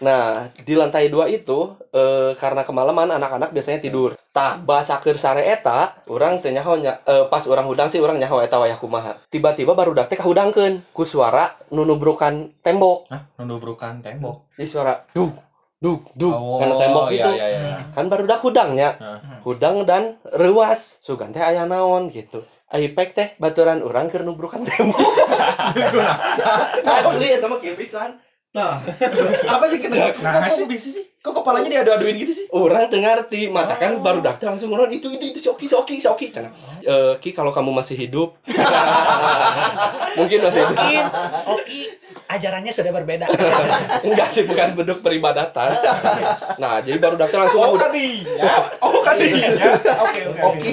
Nah, 0.00 0.48
di 0.56 0.72
lantai 0.72 1.12
2 1.12 1.28
itu 1.28 1.76
eh, 1.92 2.32
karena 2.40 2.64
kemalaman 2.64 3.12
anak-anak 3.20 3.52
biasanya 3.52 3.84
tidur. 3.84 4.16
Tah 4.32 4.56
bahasa 4.56 4.96
keur 4.96 5.20
sare 5.20 5.44
eta, 5.44 5.92
orang 6.08 6.40
teh 6.40 6.56
nyaho 6.56 6.80
nya 6.80 7.04
eh, 7.04 7.28
pas 7.28 7.44
orang 7.44 7.68
hudang 7.68 7.92
sih 7.92 8.00
orang 8.00 8.16
nyaho 8.16 8.40
eta 8.40 8.56
wayah 8.56 8.80
kumaha. 8.80 9.12
Tiba-tiba 9.28 9.76
baru 9.76 9.92
dak 9.92 10.08
teh 10.08 10.16
kahudangkeun 10.16 10.96
ku 10.96 11.04
suara 11.04 11.52
nu 11.76 11.84
nubrukan 11.84 12.56
tembok. 12.64 13.12
Hah, 13.12 13.28
nundubrukan 13.44 14.00
tembok. 14.00 14.48
Di 14.56 14.64
suara 14.64 14.96
duk 15.12 15.36
duk 15.76 16.16
duk 16.16 16.32
Oh, 16.32 16.56
karena 16.56 16.74
tembok 16.80 17.06
iya, 17.12 17.20
itu. 17.20 17.30
iya, 17.36 17.46
iya. 17.52 17.78
Kan 17.92 18.08
baru 18.08 18.24
dak 18.24 18.40
hudangnya. 18.40 18.96
Hudang 19.44 19.84
dan 19.84 20.16
rewas. 20.32 20.96
Sugan 21.04 21.36
teh 21.36 21.44
aya 21.44 21.68
naon 21.68 22.08
gitu. 22.08 22.40
Aipek 22.66 23.14
teh 23.14 23.28
baturan 23.38 23.78
orang 23.78 24.10
keur 24.10 24.26
nubrukan 24.26 24.58
tembok. 24.66 24.98
Asli 26.98 27.38
eta 27.38 27.46
mah 27.46 27.62
pisan. 27.62 28.18
Nah, 28.56 28.80
apa 29.52 29.64
sih 29.68 29.84
kena? 29.84 30.16
Nah, 30.24 30.40
Kok 30.40 30.48
sih. 30.48 30.64
kok 30.64 30.70
bisa 30.72 30.88
sih? 30.88 31.04
Kok 31.20 31.44
kepalanya 31.44 31.68
diadu-aduin 31.68 32.16
gitu 32.16 32.32
sih? 32.32 32.46
Orang 32.48 32.88
teu 32.88 33.04
ngarti, 33.04 33.52
mata 33.52 33.76
kan 33.76 34.00
baru 34.00 34.24
dak 34.24 34.40
teh 34.40 34.48
langsung 34.48 34.72
ngomong 34.72 34.88
itu 34.88 35.12
itu 35.12 35.28
itu 35.28 35.38
si 35.38 35.52
Oki 35.52 35.68
si 35.68 35.76
Oki 35.76 35.94
si 36.00 36.08
Oki 36.08 36.32
cenah. 36.32 36.48
Eh 36.80 37.14
Ki 37.20 37.36
kalau 37.36 37.52
kamu 37.52 37.68
masih 37.70 37.94
hidup. 38.00 38.40
Mungkin 40.18 40.38
masih 40.40 40.64
hidup. 40.64 41.04
Oki 41.52 41.80
ajarannya 42.36 42.72
sudah 42.72 42.92
berbeda. 42.92 43.26
Enggak 44.06 44.28
sih, 44.30 44.44
bukan 44.44 44.76
bentuk 44.76 45.00
peribadatan. 45.00 45.72
Nah, 46.60 46.84
jadi 46.84 47.00
baru 47.00 47.16
dakte 47.16 47.36
langsung 47.40 47.60
Oh 47.64 47.74
udah 47.74 47.88
kadinya. 47.88 48.54
Oh 48.84 49.00
kadinya. 49.02 49.48
Oke 50.06 50.20
oke. 50.28 50.42
Oke. 50.44 50.72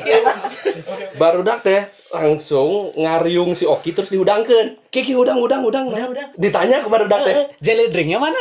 baru 1.17 1.41
dakte 1.41 1.89
langsung 2.13 2.93
ngariung 2.93 3.57
si 3.57 3.65
Oki 3.65 3.95
terus 3.95 4.13
dihudangkeun. 4.13 4.91
Kiki 4.93 5.17
udang 5.17 5.41
udang 5.41 5.65
udang. 5.65 5.89
Udang, 5.89 6.13
udang. 6.13 6.29
Ditanya 6.37 6.83
ke 6.83 6.89
baru 6.91 7.09
dakte. 7.09 7.57
Jelly 7.63 7.89
drinknya 7.89 8.21
mana? 8.21 8.37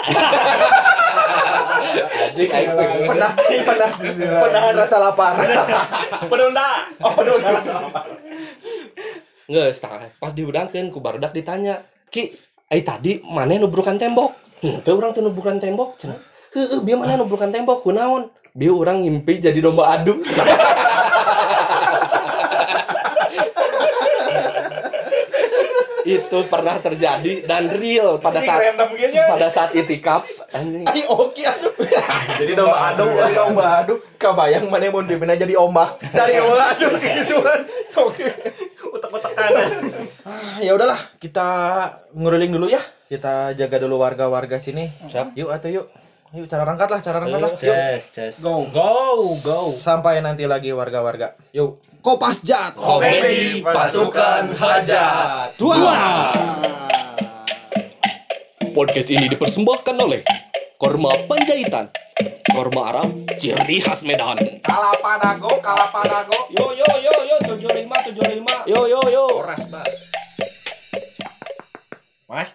Aing 2.32 2.70
Pernah 3.08 3.30
pernah 3.64 3.90
penahan 4.16 4.74
rasa 4.76 4.96
lapar. 5.00 5.34
Penunda. 6.30 6.88
Oh, 7.00 7.12
rasa 7.16 7.72
lapar. 7.80 8.06
Nggak, 9.50 9.68
setengah. 9.74 10.00
Pas 10.16 10.32
dihudangkeun 10.32 10.88
ku 10.88 11.02
barudak 11.02 11.34
ditanya, 11.34 11.82
"Ki, 12.08 12.32
ai 12.72 12.80
tadi 12.80 13.20
mana 13.28 13.60
nubrukan 13.60 14.00
tembok?" 14.00 14.42
Hmm, 14.62 14.78
urang 14.94 15.10
teu 15.10 15.26
nubrukan 15.26 15.58
tembok, 15.58 15.98
cenah. 15.98 16.14
Heeh, 16.54 16.80
bieu 16.86 16.94
mana 16.94 17.18
nubrukan 17.18 17.50
tembok 17.50 17.82
kunaon? 17.82 18.30
Bieu 18.54 18.78
urang 18.78 19.02
ngimpi 19.02 19.42
jadi 19.42 19.58
domba 19.58 19.90
adu. 19.98 20.22
itu 26.02 26.38
pernah 26.50 26.76
terjadi 26.82 27.46
dan 27.46 27.70
real 27.78 28.18
pada 28.18 28.42
Ini 28.42 28.48
saat 28.50 28.62
pada 29.30 29.46
saat 29.48 29.70
itikaf 29.70 30.26
anjing. 30.50 30.82
Oke 31.06 31.46
atuh. 31.46 31.70
Jadi 32.42 32.52
domba 32.58 32.90
adu. 32.90 33.06
Jadi 33.06 33.34
domba 33.38 33.64
adu. 33.82 33.94
Kabayang 34.18 34.66
mana 34.66 34.90
mun 34.90 35.06
dibina 35.06 35.34
jadi 35.38 35.54
ombak. 35.58 35.98
Dari 36.10 36.38
ombak 36.42 36.74
atuh 36.74 36.90
gitu 36.98 37.38
kan. 37.42 37.60
Sok. 37.90 38.18
Utek-utekan. 38.90 39.21
Ya 40.72 40.80
udahlah, 40.80 40.96
kita 41.20 41.48
nguruling 42.16 42.48
dulu 42.48 42.64
ya. 42.64 42.80
Kita 43.04 43.52
jaga 43.52 43.76
dulu 43.76 44.00
warga-warga 44.00 44.56
sini. 44.56 44.88
Siap. 44.88 45.36
Yuk 45.36 45.52
atuh 45.52 45.68
yuk. 45.68 45.84
Yuk 46.32 46.48
cara 46.48 46.64
rangkat 46.64 46.88
lah, 46.88 47.00
cara 47.04 47.20
rangkat 47.20 47.40
lah. 47.44 47.52
Yuk. 47.60 47.60
Yes, 47.60 48.08
yes. 48.16 48.40
Go, 48.40 48.64
go, 48.72 49.20
go. 49.44 49.68
Sampai 49.68 50.24
nanti 50.24 50.48
lagi 50.48 50.72
warga-warga. 50.72 51.36
Yuk. 51.52 51.76
Kopas 52.00 52.40
Jat. 52.40 52.72
Komedi 52.72 53.60
Pasukan 53.60 54.48
Hajat. 54.56 55.60
Dua. 55.60 55.92
Podcast 58.72 59.12
ini 59.12 59.28
dipersembahkan 59.28 59.96
oleh 60.00 60.24
Korma 60.80 61.20
Panjaitan. 61.28 61.92
Korma 62.48 62.96
Arab 62.96 63.12
ciri 63.36 63.76
khas 63.76 64.08
Medan. 64.08 64.40
Kalapanago, 64.64 65.52
Kalapanago. 65.60 66.48
Yo 66.48 66.72
yo 66.72 66.88
yo 66.96 67.12
yo 67.28 67.36
75 67.44 68.16
75. 68.16 68.72
Yo 68.72 68.88
yo 68.88 69.00
yo. 69.12 69.24
Oras, 69.36 69.68
Mas. 72.32 72.48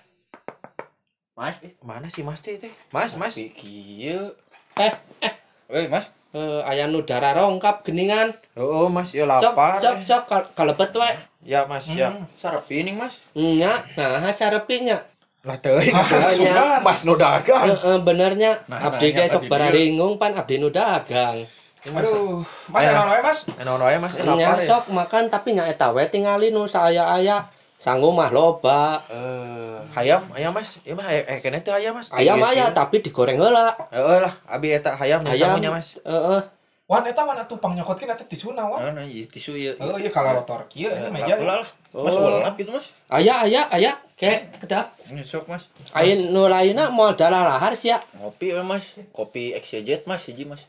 Mas, 1.37 1.61
eh, 1.61 1.77
mana 1.85 2.09
sih 2.09 2.25
Mas 2.25 2.41
teh? 2.41 2.57
Mas, 2.89 3.13
Mas. 3.13 3.37
Kieu. 3.37 4.33
Eh 4.73 4.89
eh 5.21 5.33
Euy, 5.69 5.85
Mas. 5.85 6.09
eh, 6.33 6.61
aya 6.65 6.89
nu 6.89 7.05
darah 7.05 7.37
rongkap 7.37 7.85
geningan. 7.85 8.33
Oh, 8.57 8.89
Mas, 8.89 9.13
ya 9.13 9.29
Sok 9.29 9.53
lapar. 9.53 9.77
sok 9.77 9.97
sok 10.01 10.23
kal- 10.25 10.49
kalebet 10.57 10.89
we. 10.91 11.09
Ya, 11.45 11.69
Mas, 11.69 11.85
ya. 11.93 12.09
Sarapi 12.33 12.81
nih, 12.81 12.97
Mas. 12.97 13.21
Nya, 13.37 13.69
nah 13.93 14.33
sarepinya. 14.33 14.97
Lah 15.45 15.61
teuing. 15.61 15.93
Nya. 16.41 16.81
Mas 16.81 17.05
nu 17.05 17.13
dagang. 17.13 17.69
Heeh 17.69 17.97
benernya. 18.01 18.57
Nah, 18.65 18.81
abdi 18.81 19.13
nah, 19.13 19.21
ge 19.21 19.29
sok 19.29 19.45
abdi 19.45 19.51
bararingung 19.53 20.17
pan 20.17 20.33
abdi 20.33 20.57
nu 20.57 20.73
dagang. 20.73 21.45
Aduh, 21.87 22.41
Mas 22.67 22.81
Ayo. 22.81 22.97
enak 22.97 23.05
wae 23.07 23.21
Mas. 23.21 23.37
Enaon 23.61 23.79
wae 23.79 23.97
Mas, 24.01 24.17
eh, 24.17 24.25
Nya 24.25 24.33
lapar 24.33 24.57
ya. 24.57 24.65
sok 24.67 24.89
makan 24.89 25.29
tapi 25.29 25.53
nya 25.53 25.69
eta 25.69 25.93
we 25.93 26.01
tingali 26.09 26.49
nu 26.49 26.65
saaya-aya. 26.65 27.45
Sanggup 27.77 28.09
mah 28.11 28.33
loba. 28.33 29.05
Eh, 29.05 29.77
hayam, 29.93 30.25
ayam 30.33 30.49
Mas. 30.49 30.81
Ieu 30.81 30.97
mah 30.97 31.05
eh 31.07 31.37
kene 31.39 31.61
teh 31.61 31.69
ayam 31.69 31.93
Mas. 31.93 32.09
Ayam 32.09 32.35
Iya, 32.35 32.49
aya 32.49 32.65
sih. 32.67 32.73
tapi 32.73 32.95
digoreng 32.99 33.37
heula. 33.37 33.69
Heeh 33.93 34.17
lah, 34.17 34.33
abi 34.49 34.73
eta 34.73 34.97
hayam 34.97 35.21
nya 35.21 35.29
Ayam. 35.29 35.53
samunya 35.53 35.69
Mas. 35.69 36.01
Heeh. 36.01 36.41
Wan 36.87 37.03
eta 37.03 37.21
mana 37.21 37.43
tupang 37.43 37.75
nyokotkeun 37.75 38.09
eta 38.09 38.23
tisuna 38.23 38.65
wan. 38.65 38.81
Nah, 38.81 38.91
nah, 38.97 39.05
ieu 39.05 39.27
tisu 39.27 39.53
ieu. 39.53 39.77
Oh 39.77 39.93
iya 39.93 40.09
kalau 40.09 40.33
rotor 40.33 40.65
kieu 40.65 40.89
ini 40.89 41.11
meja. 41.11 41.37
Ulah 41.37 41.61
lah. 41.61 41.69
Mas 41.93 42.15
Oh. 42.15 42.25
ulap 42.25 42.55
gitu, 42.55 42.73
Mas. 42.73 42.97
Aya 43.07 43.45
aya 43.45 43.69
aya 43.69 43.91
kek 44.15 44.57
kedap. 44.57 44.97
Sok, 45.21 45.45
Mas. 45.45 45.69
Ain 45.93 46.31
nu 46.31 46.49
lainna 46.49 46.89
moal 46.89 47.13
dalalahar 47.13 47.75
sia. 47.75 48.01
Ngopi 48.17 48.57
we, 48.57 48.63
Mas. 48.63 48.97
Kopi 49.11 49.53
XYZ, 49.53 50.01
Mas, 50.03 50.25
hiji, 50.25 50.49
Mas. 50.49 50.65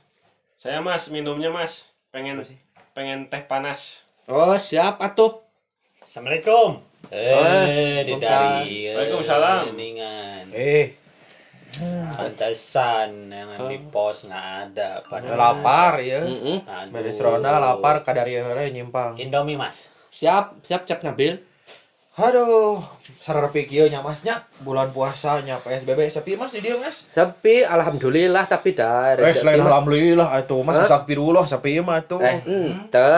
Saya 0.54 0.82
Mas 0.82 1.08
minumnya 1.08 1.48
Mas. 1.48 1.88
Pengen 2.10 2.42
pengen 2.92 3.30
teh 3.30 3.40
panas. 3.40 4.02
Oh, 4.26 4.52
siap 4.54 4.98
atuh. 4.98 5.40
Assalamualaikum. 6.02 6.82
Eh, 7.08 7.32
Eh, 7.32 7.98
di 8.04 8.12
dari. 8.16 8.92
Waalaikumsalam. 8.92 9.72
Ningan. 9.72 10.44
Eh, 10.52 10.92
Pantesan 12.10 13.30
yang 13.30 13.54
di 13.70 13.78
pos 13.86 14.26
nggak 14.26 14.46
ada. 14.66 14.98
Pada 15.04 15.30
lapar 15.32 16.02
ya. 16.02 16.20
Heeh. 16.20 16.58
Aduh. 16.64 16.90
Beres 16.90 17.20
ronda 17.20 17.56
lapar 17.56 18.02
kadari 18.02 18.40
nyimpang. 18.68 19.14
Indomie 19.14 19.54
mas. 19.54 19.94
Siap, 20.10 20.58
siap 20.60 20.82
cek 20.82 21.06
Nabil. 21.06 21.38
Aduh, 22.18 22.82
sararpi 23.22 23.62
kieu 23.62 23.86
nya 23.86 24.02
Masnya 24.02 24.42
bulan 24.66 24.90
puasanya 24.90 25.54
PSBB 25.62 26.10
sepi 26.10 26.34
Mas 26.34 26.50
di 26.50 26.66
dieu 26.66 26.74
Mas. 26.74 27.06
Sepi 27.06 27.62
alhamdulillah 27.62 28.42
tapi 28.50 28.74
dari 28.74 29.22
Eh 29.22 29.30
selain 29.30 29.62
alhamdulillah 29.62 30.26
atuh 30.34 30.66
Mas 30.66 30.82
Hah? 30.82 30.90
astagfirullah 30.90 31.46
sepi 31.46 31.78
mah 31.78 32.02
tuh. 32.02 32.18
Eh, 32.18 32.42
ente. 32.42 33.14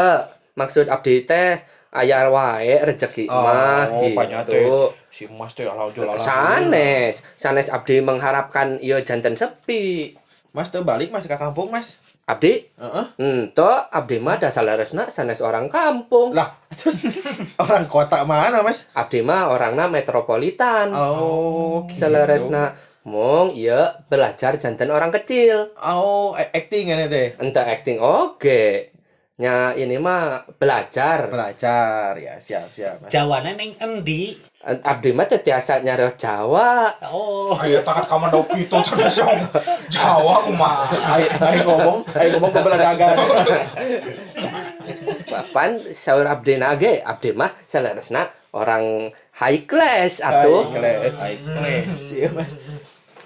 Maksud 0.52 0.92
abdi 0.92 1.24
teh 1.24 1.64
aya 1.90 2.26
wae 2.26 2.78
rezeki 2.80 3.26
Oh, 3.26 3.42
mah 3.42 3.90
teh. 3.90 4.14
gitu. 4.14 4.94
Si 5.10 5.26
Mas 5.28 5.52
teh 5.52 5.66
alhamdulillah. 5.66 6.14
Sanes, 6.16 7.26
sanes 7.34 7.66
abdi 7.66 7.98
mengharapkan 7.98 8.78
ieu 8.78 8.98
janten 9.00 9.34
sepi. 9.34 10.14
Mas 10.50 10.70
tuh 10.70 10.82
balik 10.82 11.10
Mas 11.10 11.26
ke 11.26 11.34
kampung 11.34 11.70
Mas. 11.70 11.98
Abdi, 12.24 12.62
Heeh. 12.78 13.06
ento 13.18 13.66
abdi 13.90 14.22
mah 14.22 14.38
dasar 14.38 14.62
laresna 14.62 15.10
sanes 15.10 15.42
orang 15.42 15.66
kampung. 15.66 16.30
Lah, 16.30 16.54
terus 16.70 17.02
orang 17.62 17.86
kota 17.86 18.22
mana 18.22 18.62
Mas? 18.62 18.86
Abdi 18.94 19.18
mah 19.20 19.50
orangna 19.50 19.90
metropolitan. 19.90 20.94
Oh, 20.94 21.90
Saleresna 21.90 22.70
mong 23.02 23.50
ieu 23.52 23.82
belajar 24.06 24.54
janten 24.54 24.94
orang 24.94 25.10
kecil. 25.10 25.74
Oh, 25.82 26.38
acting 26.38 26.86
ini 26.88 27.10
teh. 27.10 27.34
Ente 27.34 27.58
acting 27.58 27.98
oke. 27.98 28.94
Nya 29.40 29.72
ini 29.72 29.96
mah 29.96 30.44
belajar. 30.60 31.32
Belajar 31.32 32.12
ya, 32.20 32.36
siap 32.36 32.68
siap 32.68 33.00
Mas. 33.00 33.08
Jawanan 33.08 33.56
yang 33.56 33.72
endi. 33.80 34.36
Abdi 34.60 35.16
mah 35.16 35.24
teu 35.24 35.40
tiasa 35.40 35.80
nyareos 35.80 36.20
Jawa. 36.20 36.92
Oh. 37.08 37.56
Ayo 37.56 37.80
takat 37.80 38.04
kamandau 38.04 38.44
kitu 38.44 38.76
cenah 38.84 39.08
song. 39.08 39.40
Jawa 39.88 40.44
kumaha. 40.44 40.92
Ayo, 41.16 41.28
ayo 41.40 41.60
ngomong, 41.64 41.98
ayo 42.20 42.28
ngomong 42.36 42.52
ke 42.52 42.60
beladagan. 42.60 43.16
Papan 45.24 45.80
saur 45.96 46.28
abdi 46.28 46.60
nage, 46.60 47.00
abdi 47.00 47.32
mah 47.32 47.48
saleresna 47.64 48.28
orang 48.52 49.08
high 49.40 49.64
class 49.64 50.20
atuh. 50.20 50.68
keles, 50.68 51.16
Siap 51.96 52.36
Mas. 52.36 52.60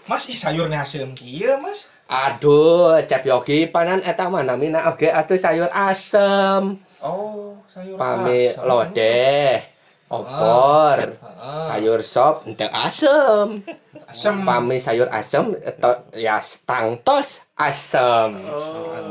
Mas 0.07 0.31
ih 0.31 0.39
sayurnya 0.39 0.87
asem 0.87 1.11
kieu 1.11 1.59
Mas. 1.59 1.91
Aduh, 2.15 2.95
cep 3.03 3.27
yogi 3.27 3.67
panan 3.67 3.99
eta 4.01 4.31
mah 4.31 4.47
namina 4.47 4.87
oge 4.87 5.11
atuh 5.11 5.35
sayur 5.35 5.67
asem. 5.67 6.79
Oh, 7.03 7.59
sayur 7.67 7.99
Pami 7.99 8.55
asem. 8.55 8.63
lodeh, 8.63 9.59
opor, 10.07 10.99
sayur 11.59 11.99
sop 12.01 12.47
ente 12.47 12.71
asem. 12.71 13.67
Asem. 14.07 14.47
Pami 14.47 14.79
sayur 14.79 15.11
asem 15.11 15.59
to, 15.59 15.91
ya 16.15 16.39
tangtos 16.63 17.43
asem. 17.59 18.31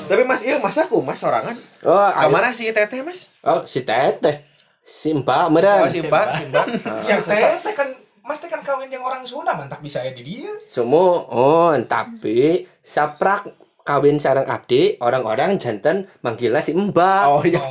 Tapi 0.08 0.24
Mas, 0.24 0.48
iya 0.48 0.64
Mas 0.64 0.80
aku 0.80 1.04
Mas 1.04 1.20
sorangan. 1.20 1.60
Oh. 1.84 2.08
Ke 2.08 2.28
mana 2.32 2.56
sih 2.56 2.72
Teteh 2.72 3.04
Mas? 3.04 3.36
Oh, 3.44 3.68
si 3.68 3.84
teteh. 3.84 4.48
Si 4.80 5.12
Mbak 5.12 5.44
Oh, 5.44 5.52
meureun. 5.52 5.88
si 5.88 6.00
Mbak, 6.00 6.28
si 6.34 6.44
Mbak. 6.48 6.66
Yang 7.04 7.22
teh 7.28 7.40
teh 7.68 7.74
kan 7.76 7.88
Mas 8.24 8.40
teh 8.40 8.48
kan 8.48 8.64
kawin 8.64 8.88
yang 8.88 9.03
orang 9.14 9.26
Sunda 9.30 9.54
mantak 9.54 9.80
bisa 9.86 10.02
ya 10.02 10.10
di 10.10 10.26
dia. 10.26 10.50
Sumu, 10.66 11.30
oh, 11.30 11.70
tapi 11.86 12.66
saprak 12.82 13.46
kawin 13.84 14.18
sarang 14.18 14.48
abdi, 14.48 14.96
orang-orang 15.04 15.60
janten 15.60 16.08
manggilnya 16.24 16.64
si 16.64 16.74
Mbak. 16.74 17.24
Oh 17.30 17.44
iya. 17.46 17.62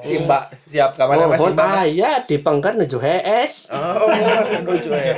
Si 0.00 0.14
Mbak 0.24 0.56
siap 0.56 0.96
ke 0.96 1.04
mana 1.04 1.26
Mas? 1.28 1.42
Si 1.42 1.50
Mbak? 1.52 1.68
aya 1.84 2.10
di 2.24 2.36
pengker 2.40 2.78
nuju 2.78 2.96
HS. 2.96 3.74
Oh, 3.74 4.08
lucu 4.64 4.90
ya. 4.94 5.14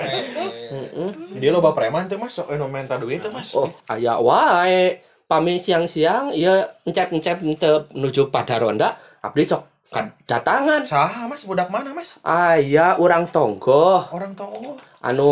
Dia 1.41 1.51
loba 1.53 1.77
preman 1.77 2.09
tuh 2.09 2.19
Mas, 2.19 2.33
sok 2.35 2.51
eno 2.57 2.67
minta 2.67 2.97
duit 2.97 3.21
tuh 3.21 3.31
Mas. 3.31 3.53
Oh, 3.55 3.69
aya 3.87 4.19
wae. 4.19 4.99
Pami 5.29 5.57
siang-siang 5.57 6.35
ieu 6.37 6.53
encep-encep 6.85 7.41
teu 7.57 7.89
nuju 7.97 8.29
pada 8.29 8.61
ronda, 8.61 9.01
abdi 9.25 9.49
sok 9.49 9.65
datangan. 10.25 10.85
Saha 10.85 11.29
Mas, 11.29 11.45
budak 11.45 11.69
mana 11.69 11.93
Mas? 11.93 12.21
Aya 12.25 12.97
urang 12.97 13.29
tonggo 13.29 14.01
Orang 14.13 14.33
tahu. 14.33 14.92
Anu 15.03 15.31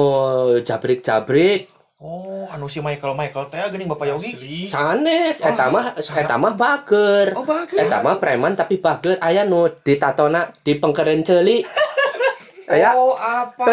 jabrik-jabrik 0.60 1.70
Oh, 2.00 2.48
anu 2.48 2.64
si 2.64 2.80
Michael 2.80 3.12
Michael 3.12 3.52
teh 3.52 3.60
geuning 3.60 3.84
Bapak 3.84 4.08
Yogi. 4.08 4.64
Sanes 4.64 5.44
eta 5.44 5.68
mah 5.68 5.92
eta 5.92 6.40
mah 6.40 6.56
bager. 6.56 7.36
Oh, 7.36 7.44
bager. 7.44 7.76
Eta 7.76 8.00
mah 8.00 8.16
preman 8.16 8.56
tapi 8.56 8.80
bager 8.80 9.20
aya 9.20 9.44
nu 9.44 9.68
ditatona 9.68 10.48
di 10.64 10.80
pengkeren 10.80 11.20
ceuli. 11.20 11.60
Aya 12.72 12.94
Oh, 12.96 13.18
apa? 13.18 13.66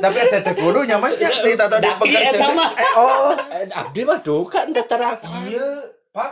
Tapi 0.00 0.18
saya 0.26 0.40
teh 0.40 0.56
Mas 0.98 1.14
nya 1.20 1.28
di 1.30 1.52
tato 1.54 1.76
di 1.78 1.86
Daki 1.86 2.00
pekerja. 2.00 2.34
eta 2.34 2.48
mah. 2.50 2.70
oh 2.98 3.30
eh, 3.30 3.68
abdi 3.70 4.02
mah 4.02 4.18
duka 4.18 4.64
ente 4.66 4.82
terang 4.88 5.20
Iya. 5.46 5.68
Pak, 6.10 6.30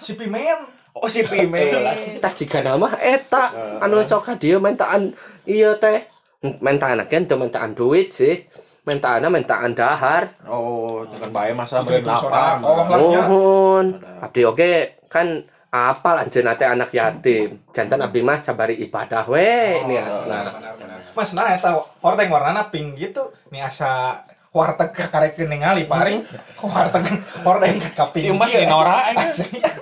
si 0.00 0.16
Pimen. 0.18 0.80
Oh 0.90 1.06
si 1.06 1.22
Pime. 1.22 1.70
tas 2.18 2.34
jika 2.34 2.64
nama 2.66 2.90
eta 2.98 3.78
anu 3.78 4.02
sok 4.02 4.26
ka 4.26 4.34
dia 4.34 4.58
mentaan 4.58 5.14
iya 5.46 5.78
teh 5.78 6.02
mentaan 6.40 7.04
kan 7.04 7.22
tuh 7.28 7.36
mentaan 7.36 7.76
duit 7.76 8.12
sih. 8.12 8.48
Mentaan 8.88 9.28
mentaan 9.28 9.76
dahar. 9.76 10.32
Oh, 10.48 11.04
dengan 11.04 11.30
bae 11.36 11.52
masa 11.52 11.84
sodakoh 11.84 12.88
lah 12.88 12.98
nya. 12.98 13.22
mohon. 13.28 13.86
Abdi 14.24 14.40
oke 14.48 14.72
kan 15.12 15.44
apal 15.68 16.16
anjeun 16.16 16.48
teh 16.56 16.64
anak 16.64 16.90
yatim. 16.96 17.60
Jantan 17.70 18.00
abdi 18.00 18.24
mah 18.24 18.40
sabari 18.40 18.80
ibadah 18.80 19.28
we. 19.28 19.84
Niat 19.84 20.26
nah. 20.26 20.44
Mas 21.12 21.36
nah 21.36 21.52
eta 21.52 21.76
ordeng 22.00 22.32
warnana 22.32 22.72
pink 22.72 22.96
gitu. 22.96 23.28
Nih 23.52 23.60
asa 23.60 24.24
warteg 24.50 24.96
karekeun 24.96 25.52
ningali 25.52 25.84
pari. 25.84 26.24
Warteg 26.64 27.04
ordeng 27.50 27.76
ka 27.92 28.08
pink. 28.10 28.24
Si 28.24 28.32
Mas 28.32 28.50
ieu. 28.56 28.64
di 28.64 28.66
Nora, 28.66 29.12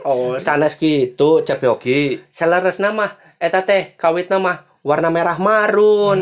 oh 0.03 0.37
sanes 0.42 0.75
gitu 0.75 1.47
cep 1.47 1.62
yogi 1.62 2.18
seleres 2.35 2.83
nama 2.83 3.14
eta 3.38 3.62
teh 3.62 3.94
kawit 3.94 4.27
nama 4.27 4.67
warna 4.82 5.08
merah 5.10 5.38
marun. 5.38 6.18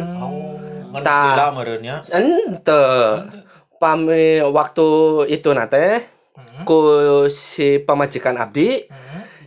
Ngan 0.92 1.02
Tah. 1.02 1.24
istilah 1.34 1.50
meureunnya. 1.52 1.96
ente. 2.14 2.86
Pami 3.76 4.40
waktu 4.40 4.88
itu 5.28 5.52
nate 5.52 6.00
ku 6.64 6.80
si 7.28 7.76
pemajikan 7.76 8.40
abdi 8.40 8.80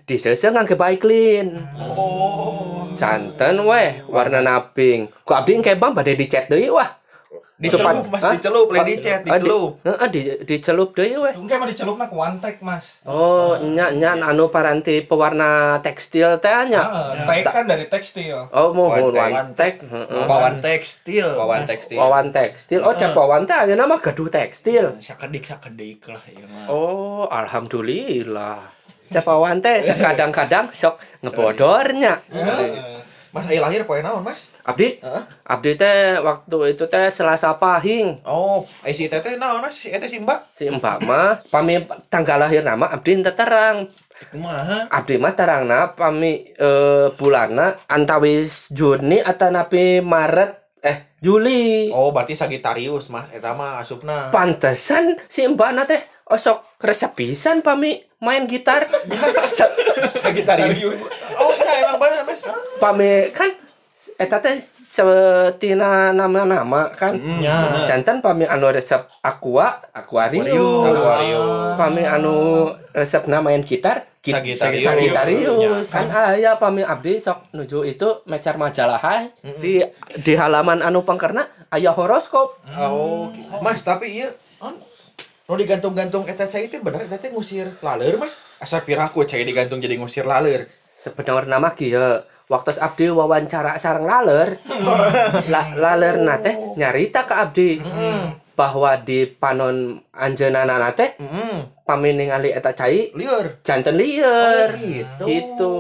disese 0.05 0.53
ngangge 0.53 0.77
baiklin 0.77 1.57
Oh. 1.81 2.85
janten 2.93 3.57
weh 3.65 4.05
warna 4.05 4.45
naping. 4.45 5.09
Ku 5.25 5.33
abdi 5.33 5.57
engke 5.57 5.73
bang 5.73 5.97
badai 5.97 6.13
dicet 6.13 6.45
deui 6.45 6.69
wah 6.69 6.98
Dicelup, 7.59 8.07
Mas, 8.07 8.23
Hah? 8.23 8.31
dicelup, 8.33 8.71
lain 8.71 8.87
dicet, 8.87 9.19
Ah, 9.19 9.19
di- 9.19 9.31
dicelup. 9.35 9.71
Heeh, 9.83 10.07
di, 10.07 10.21
dicelup 10.47 10.89
deui 10.95 11.11
weh 11.13 11.33
Engke 11.35 11.59
mah 11.59 11.67
dicelupna 11.67 12.07
ku 12.07 12.15
wantek, 12.15 12.63
Mas. 12.63 13.03
oh 13.03 13.59
nya 13.59 13.91
nya 13.91 14.15
anu 14.15 14.47
paranti 14.47 15.03
pewarna 15.03 15.75
tekstil 15.79 16.39
teh 16.39 16.49
nya 16.65 16.87
tek 17.27 17.43
kan 17.43 17.67
dari 17.67 17.85
tekstil. 17.85 18.47
oh 18.49 18.71
wantek 18.71 19.75
heeh. 19.83 20.23
Wawan 20.23 20.63
tekstil. 20.63 21.35
Wawan 21.35 21.67
tekstil. 21.67 21.99
wawan 21.99 22.27
tekstil 22.31 22.79
oh 22.79 22.95
cep 22.95 23.11
wawan 23.11 23.43
teh 23.43 23.53
ayeuna 23.53 23.83
mah 23.83 23.99
gaduh 23.99 24.31
tekstil 24.31 24.95
Sakedik 24.97 25.43
sakedik 25.43 25.99
lah 26.07 26.23
ya 26.25 26.47
mah. 26.47 26.71
Oh, 26.71 27.27
alhamdulillah. 27.27 28.71
Cepawan 29.09 29.59
teh 29.59 29.81
kadang-kadang 30.05 30.71
sok 30.71 30.95
ngebodornya. 31.19 32.23
Mas 33.29 33.45
aya 33.45 33.61
lahir 33.61 33.85
poe 33.85 34.01
naon, 34.01 34.25
Mas? 34.25 34.49
Abdi, 34.65 34.97
Heeh. 34.97 35.23
abdi 35.45 35.77
teh 35.77 36.17
waktu 36.17 36.73
itu 36.73 36.89
teh 36.89 37.13
Selasa 37.13 37.53
Pahing. 37.61 38.25
Oh, 38.25 38.65
ai 38.81 38.93
si 38.97 39.05
teteh 39.05 39.37
naon, 39.37 39.61
Mas? 39.61 39.77
Si 39.77 39.93
eta 39.93 40.09
si 40.09 40.17
Mbak. 40.17 40.39
Si 40.57 40.65
Mbak 40.65 40.97
mah 41.05 41.37
pami 41.53 41.85
tanggal 42.09 42.41
lahir 42.41 42.65
nama 42.65 42.89
abdi 42.89 43.21
teu 43.21 43.33
terang. 43.37 43.85
Kumaha? 44.33 44.91
Abdi 44.91 45.15
mah 45.15 45.31
terangna 45.37 45.93
pami 45.95 46.51
eh, 46.57 47.07
bulanna 47.15 47.79
antawis 47.87 48.67
Juni 48.73 49.23
atau 49.23 49.47
napi 49.47 50.01
Maret 50.01 50.81
eh 50.83 50.97
Juli. 51.19 51.91
Oh, 51.91 52.15
berarti 52.15 52.31
Sagittarius, 52.35 53.11
Mas. 53.11 53.27
Eta 53.35 53.51
mah 53.51 53.83
asupna. 53.83 54.31
Pantesan 54.31 55.19
si 55.27 55.43
Mbak 55.47 55.87
teh 55.87 56.01
osok 56.29 56.61
resep 56.79 57.11
pisan 57.13 57.59
pami 57.59 57.91
main 58.19 58.45
gitar. 58.45 58.85
Sagittarius. 60.07 61.01
Oh, 61.35 61.51
iya 61.51 61.85
emang 61.85 61.97
bener, 61.99 62.21
Mas. 62.23 62.43
pame 62.77 63.11
kan 63.31 63.51
eta 64.15 64.39
teh 64.39 64.55
setina 64.59 66.09
nama-nama 66.09 66.87
kan 66.89 67.19
Ya. 67.37 67.83
jantan 67.83 68.19
pame 68.19 68.45
anu 68.45 68.69
resep 68.69 69.03
aqua 69.19 69.83
aquarium 69.91 70.87
Aquarium. 70.87 71.75
pame 71.75 72.03
anu 72.03 72.35
resep 72.89 73.27
main 73.27 73.59
gitar 73.59 74.07
git- 74.19 74.39
Sagittarius. 74.55 74.87
Sagittarius. 74.87 75.87
kan 75.89 76.07
aya 76.07 76.55
pame 76.55 76.81
abdi 76.81 77.19
sok 77.19 77.51
nuju 77.51 77.83
itu 77.85 78.07
mecer 78.25 78.55
majalah 78.55 78.99
hai. 78.99 79.31
di 79.59 79.83
di 80.17 80.33
halaman 80.33 80.79
anu 80.79 81.03
pangkerna 81.03 81.43
aya 81.67 81.91
horoskop 81.91 82.55
Oh, 82.79 83.27
Mas, 83.59 83.83
tapi 83.83 84.15
iya 84.15 84.31
on 84.59 84.79
No 85.49 85.57
digantung-gantung 85.57 86.23
eta 86.23 86.45
cai 86.45 86.69
itu 86.69 86.77
bener 86.79 87.03
eta 87.03 87.17
teh 87.17 87.27
ngusir 87.27 87.73
laler, 87.81 88.15
Mas. 88.15 88.37
Asa 88.57 88.79
piraku 88.79 89.25
cai 89.25 89.41
digantung 89.41 89.81
jadi 89.81 89.97
ngusir 89.97 90.23
laler. 90.23 90.69
sebenarnya 90.91 91.55
nama 91.55 91.71
kieu 91.71 91.95
waktu 92.45 92.75
abdi 92.77 93.07
wawancara 93.07 93.79
sarang 93.79 94.03
laler 94.03 94.59
la, 95.53 95.61
laler 95.73 96.19
nate 96.19 96.75
nyarita 96.75 97.23
ke 97.23 97.33
abdi 97.33 97.69
bahwa 98.51 98.99
di 98.99 99.23
panon 99.23 99.95
anjeunana 100.11 100.75
nate 100.75 101.15
Heeh. 101.15 101.71
pami 101.81 102.11
ningali 102.11 102.51
eta 102.51 102.75
cai 102.75 103.15
Liur. 103.15 103.63
janten 103.63 103.95
lieur 103.95 104.75
Oh, 104.75 104.83
gitu. 104.83 105.23
gitu 105.23 105.75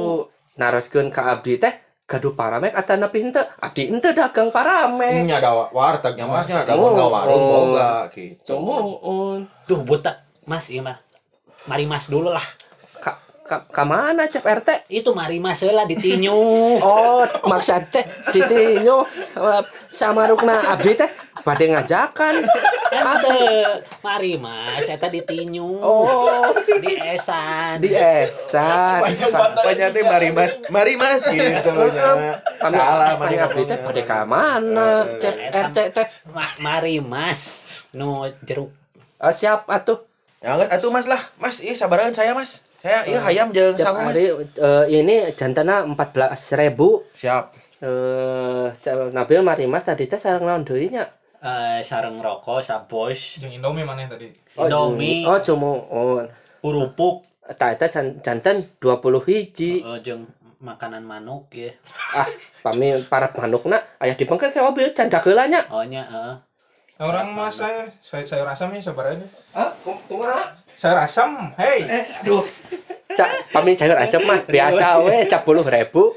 naroskeun 0.55 1.11
ka 1.11 1.35
abdi 1.35 1.59
teh 1.59 1.75
gaduh 2.09 2.33
paramek 2.33 2.73
atau 2.73 2.97
nepi 2.97 3.21
henteu 3.21 3.45
abdi 3.61 3.85
henteu 3.85 4.09
dagang 4.11 4.49
paramek 4.49 5.23
Nya 5.23 5.37
ada 5.37 5.53
wa- 5.53 5.69
wartegnya 5.69 6.25
Masnya 6.25 6.65
ada 6.65 6.73
Oh, 6.73 6.89
boga 6.89 7.05
warung 7.05 7.37
oh. 7.37 7.49
boga 7.69 8.09
gitu. 8.09 8.57
Cumuun. 8.57 9.45
Duh 9.63 9.85
buta 9.85 10.17
Mas 10.43 10.73
iya 10.73 10.81
mah. 10.81 10.97
Mari 11.69 11.85
Mas 11.85 12.09
dulu 12.09 12.33
lah. 12.33 12.41
Ka, 13.49 13.65
ka, 13.65 13.81
mana 13.81 14.29
cep 14.29 14.45
RT 14.45 14.85
Itu 14.93 15.17
mari 15.17 15.41
Mas 15.41 15.65
lah 15.65 15.89
ditinyu. 15.89 16.37
Oh, 16.85 17.25
maksud 17.49 17.89
teh 17.89 18.05
ditinyu 18.29 19.01
eh, 19.35 19.61
sama 19.89 20.29
rukna 20.29 20.53
abdi 20.69 20.93
teh 20.93 21.09
bade 21.41 21.65
ngajakan. 21.65 22.35
Ente, 22.89 23.41
mari 23.99 24.37
Mas, 24.37 24.85
eta 24.85 25.09
ditinyu. 25.09 25.65
Oh, 25.81 26.53
Di 26.77 26.93
esan. 26.99 27.81
di 27.81 27.89
esan. 27.89 29.01
Banyak 29.57 29.89
teh 29.89 30.03
mari 30.03 30.29
Mas, 30.29 30.53
mari 30.69 30.93
Mas 30.93 31.25
gitu 31.25 31.69
nya. 31.89 32.37
Kami 32.59 32.77
Salah 32.77 33.17
kami 33.17 33.35
abdi 33.35 33.63
teh 33.65 33.77
bade 33.81 34.01
ka 34.05 34.23
mana 34.23 35.09
cep 35.17 35.33
RT 35.49 35.77
teh. 35.89 36.07
Ma- 36.29 36.55
mari 36.61 37.01
Mas. 37.01 37.65
Nu 37.97 38.29
jeruk. 38.45 38.69
Eh, 39.17 39.33
siap 39.33 39.65
atuh. 39.65 40.05
Ya 40.39 40.53
enggak 40.55 40.69
atuh 40.71 40.93
Mas 40.93 41.09
lah. 41.09 41.19
Mas, 41.35 41.59
iya 41.59 41.73
sabaran 41.73 42.13
saya 42.13 42.31
Mas. 42.31 42.68
Saya 42.79 42.99
iya 43.05 43.19
hayam 43.19 43.51
jeung 43.51 43.75
Cep 43.75 43.85
sangu 43.85 43.99
Mas. 44.01 44.15
hari 44.15 44.25
eh, 44.55 44.83
ini 44.95 45.15
jantana 45.33 45.83
14.000 45.83 46.79
Siap. 47.13 47.43
eh 47.81 48.67
Cep 48.73 49.11
Nabil 49.11 49.39
mari 49.41 49.65
Mas 49.65 49.83
tadi 49.83 50.05
teh 50.05 50.15
sareng 50.15 50.43
naon 50.43 50.63
deui 50.63 50.87
nya? 50.87 51.03
Eh 51.39 51.79
sareng 51.79 52.19
rokok, 52.19 52.59
sabos, 52.59 53.39
Jeung 53.39 53.51
Indomie 53.53 53.83
mana 53.83 54.03
tadi? 54.05 54.27
Indomie, 54.55 55.23
Oh, 55.23 55.39
cuma 55.39 55.71
oh, 55.71 56.19
kerupuk, 56.59 57.23
tak 57.55 57.75
eta 57.75 57.87
jan- 57.87 58.19
jantan 58.19 58.63
20 58.77 59.23
hiji. 59.23 59.79
eh, 59.79 59.99
jeung 59.99 60.27
makanan 60.59 60.99
manuk 61.01 61.47
ya. 61.51 61.71
Ah, 62.11 62.27
pami 62.59 62.91
para 63.07 63.31
manukna 63.33 63.79
aya 63.95 64.11
dipengker 64.11 64.51
ke 64.51 64.59
mobil 64.59 64.91
canda 64.91 65.15
heula 65.17 65.47
nya. 65.47 65.63
Oh 65.67 65.79
nya 65.81 66.03
heeh. 66.03 66.35
Nah, 66.35 66.35
orang 66.99 67.31
mas 67.31 67.55
saya, 67.55 67.87
saya 68.03 68.27
sayur 68.27 68.47
asam 68.47 68.75
ya 68.75 68.83
sabarannya. 68.83 69.27
Ah, 69.55 69.71
kumaha? 69.83 70.51
Sayur 70.67 70.99
asam, 70.99 71.55
hey, 71.55 71.87
Aduh. 72.19 72.43
Cak, 73.09 73.49
pami 73.49 73.73
sayur 73.73 73.97
asap 73.97 74.21
mah 74.21 74.37
biasa 74.45 75.01
we 75.01 75.25
10.000. 75.25 75.33
sepuluh 75.33 75.65
ribu. 75.65 76.13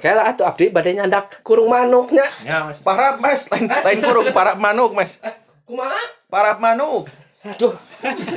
Kela 0.00 0.32
atuh 0.32 0.48
abdi 0.48 0.72
bade 0.72 0.96
nyandak 0.96 1.44
kurung 1.44 1.68
manuknya. 1.68 2.24
Ya 2.46 2.64
Mas. 2.64 2.80
Parap 2.80 3.20
Mas, 3.20 3.50
lain 3.52 3.68
lain 3.68 3.98
kurung 4.00 4.32
parap 4.32 4.56
manuk 4.56 4.96
Mas. 4.96 5.20
Kumaha? 5.68 6.00
Parap 6.32 6.58
manuk. 6.64 7.10
Aduh. 7.44 7.76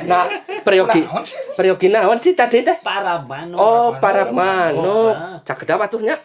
Nah, 0.03 0.27
peryogi. 0.67 1.07
Peryogi 1.55 1.87
naon 1.87 2.19
sih 2.19 2.35
tadi 2.35 2.59
teh? 2.59 2.75
Para 2.83 3.23
manuk. 3.23 3.55
Oh, 3.55 3.95
para 4.03 4.27
manuk. 4.35 5.15
Cak 5.47 5.63
kedap 5.63 5.79
atuhnya. 5.79 6.19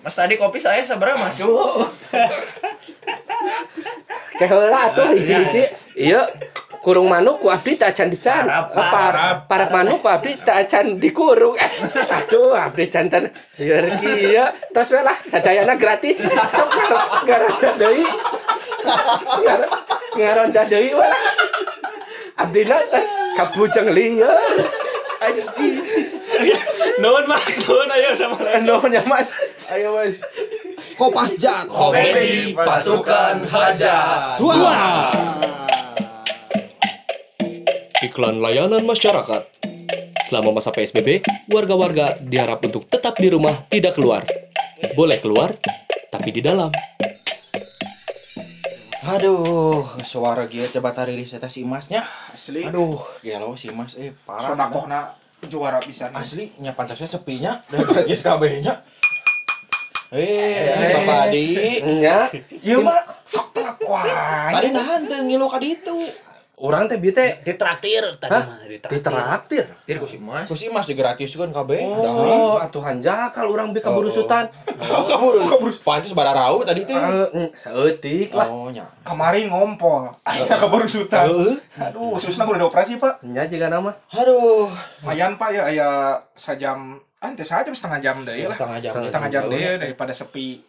Mas 0.00 0.16
tadi 0.16 0.40
kopi 0.40 0.56
saya 0.56 0.80
seberapa 0.80 1.20
Mas? 1.20 1.36
Keheula 4.34 4.90
atuh 4.90 5.14
hiji-hiji. 5.14 5.62
Iya. 5.94 6.26
Kurung 6.84 7.08
manuk 7.08 7.40
ku 7.40 7.48
abdi 7.48 7.80
tak 7.80 7.96
acan 7.96 8.12
dican. 8.12 8.44
Parap, 8.44 8.68
Eh, 8.68 8.88
par- 8.92 9.16
Parap 9.48 9.70
manuk 9.72 10.04
ku 10.04 10.08
abdi 10.10 10.36
tak 10.36 10.68
acan 10.68 11.00
dikurung. 11.00 11.56
Eh, 11.56 11.70
aduh 12.12 12.52
abdi 12.52 12.92
jantan. 12.92 13.32
Iya 13.56 13.88
kieu. 13.94 14.44
Tos 14.68 14.92
we 14.92 15.00
lah 15.00 15.16
sadayana 15.16 15.80
gratis. 15.80 16.20
Sok 16.20 16.68
ngaro- 16.68 17.08
ngaronda 17.24 17.70
deui. 17.78 18.04
Ngaro- 19.40 19.72
Ngaronda 20.14 20.62
deui 20.66 20.92
we 20.92 21.06
lah. 21.08 21.22
Abdina 22.36 22.76
tos 22.90 23.06
kabujeng 23.32 23.88
lieur. 23.88 24.28
Nuhun 27.02 27.24
Mas, 27.26 27.50
nuhun 27.66 27.90
ayo 27.90 28.10
sama 28.14 28.38
Endonya 28.54 29.02
Mas. 29.06 29.34
Ayo 29.70 29.94
Mas. 29.94 30.22
Kopas 30.94 31.34
Jat. 31.38 31.66
Komedi 31.66 32.54
Pasukan 32.54 33.42
Hajat. 33.46 34.38
Iklan 38.04 38.38
layanan 38.38 38.84
masyarakat. 38.86 39.42
Selama 40.24 40.56
masa 40.56 40.72
PSBB, 40.72 41.20
warga-warga 41.52 42.16
diharap 42.20 42.64
untuk 42.64 42.88
tetap 42.88 43.18
di 43.20 43.28
rumah 43.28 43.66
tidak 43.68 43.98
keluar. 43.98 44.24
Boleh 44.96 45.20
keluar, 45.20 45.58
tapi 46.08 46.32
di 46.32 46.40
dalam. 46.40 46.72
Aduh, 49.04 49.84
suara 50.00 50.48
dia 50.48 50.64
coba 50.72 50.96
tari 50.96 51.12
riset 51.12 51.44
si 51.52 51.60
Imasnya. 51.60 52.00
Asli. 52.32 52.64
Aduh, 52.64 52.96
gelo 53.20 53.52
si 53.52 53.68
Imas 53.68 54.00
eh 54.00 54.16
parah. 54.24 54.56
Sodakohna 54.56 55.23
juara 55.48 55.78
bisa. 55.84 56.10
Asli 56.14 56.52
nya 56.60 56.72
pantasnya 56.72 57.08
sepinya 57.08 57.52
dan 57.70 57.84
geus 57.84 58.20
kabehnya. 58.24 58.84
Eh, 60.14 60.94
Bapak 60.94 61.26
Adi. 61.26 61.82
nya 61.98 62.30
Iya 62.62 62.76
mah 62.78 63.02
sok 63.26 63.50
telak 63.50 63.82
wae. 63.82 64.54
Tadi 64.54 64.68
nahan 64.70 65.10
teu 65.10 65.20
ngilu 65.26 65.46
ka 65.50 65.58
ditu. 65.58 65.98
Orang 66.56 66.86
teh 66.86 66.96
bieu 66.96 67.10
teh 67.10 67.34
Ditraktir 67.42 68.04
tadi 68.16 68.30
mah 68.30 68.62
ditraktir. 68.64 69.00
ditraktir 69.00 69.64
Tir 69.82 69.96
ku 69.96 70.04
si 70.04 70.16
Mas. 70.16 70.46
Terus 70.46 70.62
Imas 70.64 70.86
gratis 70.88 71.30
kan 71.32 71.50
kabeh. 71.50 71.80
oh 71.80 72.56
atuhan 72.56 72.98
jakal 72.98 73.46
urang 73.46 73.70
bika 73.70 73.88
burusutan 73.88 74.46
Oh, 74.70 75.02
kabur. 75.10 75.34
Kabur. 75.40 75.70
Pantes 75.82 76.12
bararau 76.12 76.62
tadi 76.62 76.82
teh. 76.82 76.94
Eh, 76.94 77.50
saeutik 77.52 78.30
lah 78.30 78.46
Oh, 78.46 78.68
nya. 78.68 78.86
Kamari 79.02 79.44
ngompol. 79.44 80.08
Aya 80.22 80.46
kabar 80.54 80.86
sutan. 80.86 81.26
Heeh. 81.26 81.54
Aduh, 81.80 82.12
khususnya 82.14 82.44
udah 82.44 82.60
dioperasi, 82.60 82.96
Pak. 82.96 83.24
nya 83.24 83.44
juga 83.44 83.66
nama 83.66 83.90
Aduh. 84.12 84.70
Lumayan, 85.02 85.34
Pak 85.34 85.48
ya 85.50 85.62
aya 85.66 85.88
sajam 86.32 86.96
ante 87.18 87.40
sajam 87.40 87.72
setengah 87.72 88.00
jam 88.00 88.16
deui 88.22 88.44
lah. 88.44 88.52
Setengah 88.52 88.78
jam. 88.78 88.92
Setengah 89.00 89.30
jam 89.30 89.42
deui 89.48 89.74
daripada 89.74 90.12
sepi 90.12 90.60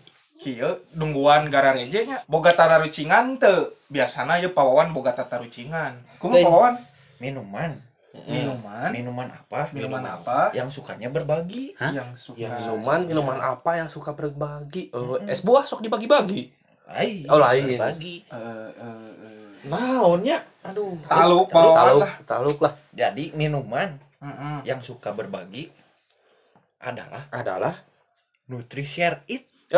Kieu 0.46 0.78
nungguan 0.94 1.50
garareje 1.50 2.06
nya 2.06 2.22
boga 2.30 2.54
tararucingan 2.54 3.42
teu 3.42 3.74
biasana 3.90 4.38
ya 4.38 4.54
pawawan 4.54 4.94
boga 4.94 5.10
tatarucingan. 5.18 6.06
Kumaha 6.22 6.46
pawawan. 6.46 6.74
Minuman. 7.18 7.82
Minuman. 8.30 8.90
Minuman 8.94 9.28
apa? 9.34 9.74
Minuman 9.74 10.06
apa? 10.06 10.54
yang 10.54 10.70
sukanya 10.70 11.10
berbagi. 11.10 11.74
Hah? 11.82 11.90
yang 11.98 12.14
suka 12.14 12.38
minuman 12.38 13.00
minuman 13.10 13.40
apa 13.42 13.82
yang 13.82 13.90
suka 13.90 14.14
berbagi? 14.14 14.94
Oh, 14.94 15.18
es 15.26 15.42
buah 15.42 15.66
sok 15.66 15.82
dibagi-bagi? 15.82 16.54
Ai, 16.94 17.26
oh 17.26 17.42
lain. 17.42 17.82
Bagi. 17.82 18.22
eh, 18.30 18.70
eh, 18.78 19.12
eh, 19.26 19.46
Naonnya? 19.66 20.38
Aduh. 20.62 20.94
taluk 21.10 21.50
pawawan 21.50 21.74
taluk. 21.82 22.02
lah. 22.06 22.14
Taluk 22.22 22.58
lah. 22.62 22.74
Jadi 22.94 23.34
minuman 23.34 23.98
Mm-mm. 24.22 24.62
yang 24.62 24.78
suka 24.78 25.10
berbagi 25.10 25.74
adalah 26.86 27.26
Adalah? 27.34 27.74
Nutrishare 28.46 29.26
It 29.26 29.50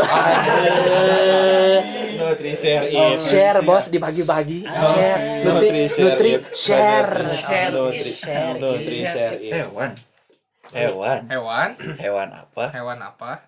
Nutrishare 2.17 3.15
share 3.15 3.63
bos 3.63 3.87
dibagi-bagi. 3.87 4.67
Share 4.67 5.47
nutri 5.47 5.87
nutri 5.87 6.31
share. 6.51 7.23
Nutrishare 7.71 8.59
Nutrishare 8.59 9.39
hewan. 9.47 9.95
Hewan. 10.75 11.19
Hewan. 11.31 11.69
Hewan. 11.95 12.29
Apa? 12.35 12.75
Hewan 12.75 12.99
apa? 12.99 13.47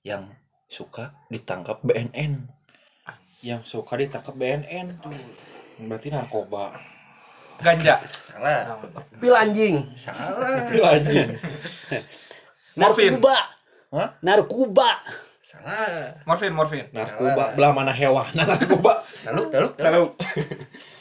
Yang 0.00 0.32
suka 0.72 1.12
ditangkap 1.28 1.84
BNN 1.84 2.56
yang 3.46 3.62
suka 3.62 3.94
ditangkap 3.94 4.34
BNN 4.34 4.98
tuh. 4.98 5.14
Berarti 5.86 6.10
narkoba. 6.10 6.74
ganja. 7.56 7.96
Salah. 8.20 8.76
Pil 9.20 9.32
anjing. 9.32 9.80
Salah. 9.96 10.68
Anjing. 10.68 11.32
morfin 12.76 13.16
Narkoba. 13.16 13.36
Hah? 13.92 14.08
Narkoba. 14.20 14.90
Salah 15.46 16.10
morfin 16.26 16.50
morfin 16.50 16.90
Narkoba 16.90 17.54
belah 17.54 17.70
mana 17.70 17.94
hewan 17.94 18.26
narkoba. 18.34 19.06
taluk 19.22 19.46
taluk 19.54 19.72
taluk. 19.78 20.10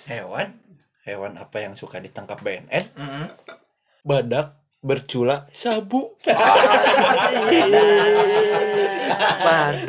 hewan 0.06 0.54
hewan 1.02 1.34
apa 1.34 1.66
yang 1.66 1.74
suka 1.74 1.98
ditangkap 1.98 2.38
BNN 2.46 2.86
Mm-mm. 2.94 3.26
badak 4.06 4.54
bercula 4.86 5.50
sabu 5.50 6.14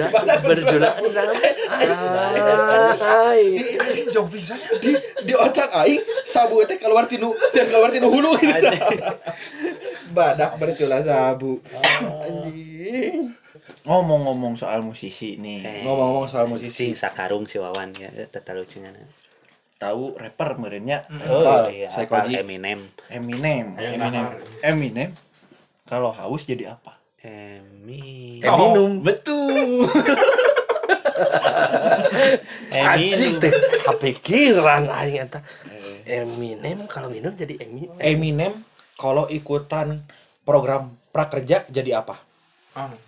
pada 0.09 0.35
berjulak 0.41 0.95
Hai. 2.97 3.61
jauh 4.09 4.25
bisa 4.25 4.57
Di 4.81 4.97
di 5.21 5.37
otak 5.37 5.69
aing 5.85 6.01
sabu 6.25 6.65
teh 6.65 6.81
keluar 6.81 7.05
tinu 7.05 7.37
teh 7.53 7.69
keluar 7.69 7.93
tinu 7.93 8.09
hulu. 8.09 8.33
Badak 10.17 10.57
bercula 10.57 11.05
sabu. 11.05 11.61
Anjing. 12.25 13.37
Ngomong-ngomong 13.87 14.55
soal 14.55 14.83
musisi 14.83 15.39
nih 15.39 15.87
Ngomong-ngomong 15.87 16.27
soal 16.27 16.47
musisi. 16.47 16.91
Sing 16.91 16.93
sakarung 16.93 17.47
si 17.47 17.57
Wawan 17.57 17.95
ya, 17.95 18.11
tata 18.27 18.53
lucingan. 18.53 18.93
tahu 19.77 20.17
rapper 20.17 20.57
merenya 20.57 21.05
Oh 21.25 21.69
iya, 21.69 21.87
Saya 21.87 22.05
apa 22.05 22.25
koji. 22.25 22.41
Eminem. 22.41 22.81
Eminem 23.07 23.77
Eminem 23.77 24.25
Eminem 24.61 25.11
kalau 25.85 26.11
haus 26.11 26.43
jadi 26.43 26.73
apa 26.73 26.97
Emi. 27.21 28.41
minum 28.41 29.01
betul 29.01 29.87
Anjing 32.71 33.41
teh 33.41 33.53
kepikiran 33.83 34.87
aing 34.87 35.25
eta. 35.25 35.41
Eminem 36.05 36.87
kalau 36.87 37.09
minum 37.09 37.33
jadi 37.33 37.59
Emi. 37.59 37.89
Eminem 37.99 38.53
kalau 38.95 39.27
ikutan 39.27 40.01
program 40.43 40.95
prakerja 41.11 41.67
jadi 41.67 42.01
apa? 42.01 42.17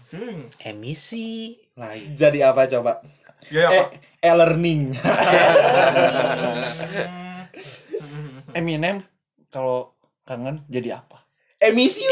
Anjing. 0.09 0.49
Emisi. 0.65 1.53
Lain. 1.77 2.17
Jadi 2.17 2.41
apa 2.41 2.65
coba? 2.65 3.05
ya 3.53 3.69
Eh, 3.69 3.85
apa 3.85 3.93
e-learning. 4.25 4.97
Eminem 8.59 9.05
kalau 9.53 9.93
kangen 10.25 10.57
jadi 10.67 10.99
apa 11.01 11.21
Emisi. 11.61 12.03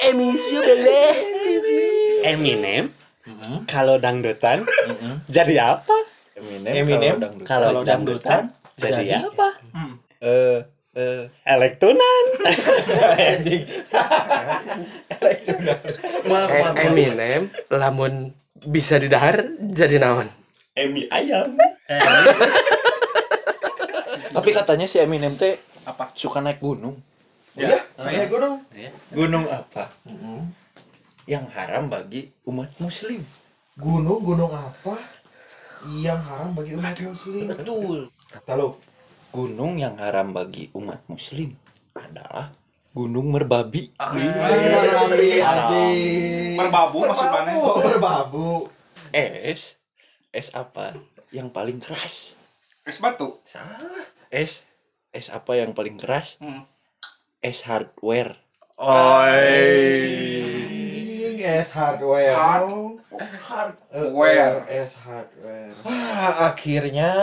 Emisi 0.00 0.56
bebe. 0.56 1.00
Eminem. 2.24 2.88
Kalau 3.68 4.00
dangdutan 4.00 4.64
jadi 5.28 5.76
apa? 5.76 5.96
Eminem, 6.34 6.72
Eminem 6.72 7.16
kalau 7.20 7.20
dangdut 7.20 7.44
Kalau 7.44 7.68
Kalau 7.68 7.82
dangdutan 7.84 8.42
jadi, 8.78 9.04
jadi 9.04 9.28
apa? 9.28 9.48
eh 10.18 10.58
eh 10.98 11.30
Elektunan. 11.46 12.24
Eh, 16.28 16.86
Eminem 16.90 17.42
lamun 17.70 18.34
bisa 18.66 18.98
didahar 18.98 19.46
jadi 19.70 20.02
naon? 20.02 20.26
Emi 20.74 21.06
ayam. 21.10 21.54
tapi 24.34 24.50
katanya 24.54 24.86
si 24.86 24.98
Eminem 25.02 25.34
teh 25.34 25.58
Apa? 25.82 26.12
suka 26.14 26.38
naik 26.44 26.60
gunung 26.60 26.94
ya 27.56 27.74
saya 27.96 28.28
gunung. 28.30 28.62
gunung 29.10 29.44
apa 29.48 29.88
yang 31.26 31.48
haram 31.50 31.90
bagi 31.90 32.28
umat 32.46 32.70
muslim 32.78 33.24
Gunung 33.78 34.26
gunung 34.26 34.50
apa? 34.50 34.98
Yang 36.02 36.18
haram 36.26 36.50
bagi 36.50 36.74
umat 36.74 36.98
muslim. 36.98 37.46
betul 37.46 38.10
Tahu. 38.42 38.87
Gunung 39.30 39.76
yang 39.76 39.96
haram 39.96 40.32
bagi 40.32 40.70
umat 40.72 41.04
muslim 41.06 41.52
adalah 41.94 42.50
gunung 42.90 43.30
merbabi. 43.30 43.92
Merbabu 46.54 47.06
maksudnya 47.06 47.54
Oh, 47.54 47.78
berbabu. 47.78 48.68
es. 49.10 49.76
Es 50.28 50.52
apa 50.52 50.92
yang 51.30 51.48
paling 51.48 51.78
keras? 51.78 52.36
Es 52.84 53.00
batu. 53.00 53.40
Salah. 53.44 53.80
Es. 54.28 54.62
Es 55.08 55.28
apa 55.28 55.56
yang 55.56 55.72
paling 55.72 55.96
keras? 55.96 56.36
Hmm. 56.38 56.64
es 57.38 57.62
hardware. 57.62 58.34
Anjing, 59.78 60.18
es 61.38 61.70
hardware. 61.70 62.34
Hard- 62.34 62.98
hardware. 63.40 64.66
Es 64.68 64.98
hardware. 64.98 65.70
Wah, 65.80 66.50
akhirnya. 66.50 67.14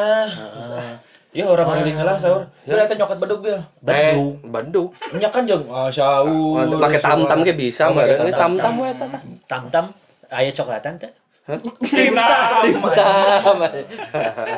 Ya 1.35 1.51
orang 1.51 1.67
keliling 1.67 1.99
lah 1.99 2.15
sahur. 2.15 2.47
Ya 2.63 2.87
teh 2.87 2.95
nyokot 2.95 3.19
bedug 3.19 3.43
bil. 3.43 3.59
Bandung. 3.83 4.39
Bandung. 4.47 4.87
Nya 5.19 5.27
kan 5.27 5.43
jeung 5.43 5.67
ah, 5.67 5.91
sahur. 5.91 6.63
Pakai 6.79 7.03
tam-tam 7.03 7.43
ge 7.43 7.51
bisa 7.51 7.91
Oh, 7.91 7.99
mah. 7.99 8.07
pakai 8.07 8.23
Ini 8.23 8.31
tam-tam. 8.31 8.47
tam-tam 8.55 8.73
we 8.79 8.87
eta. 8.87 9.05
Tam-tam. 9.51 9.85
Aya 10.31 10.51
coklatan 10.55 10.95
teh. 10.95 11.11
Tam. 11.43 11.59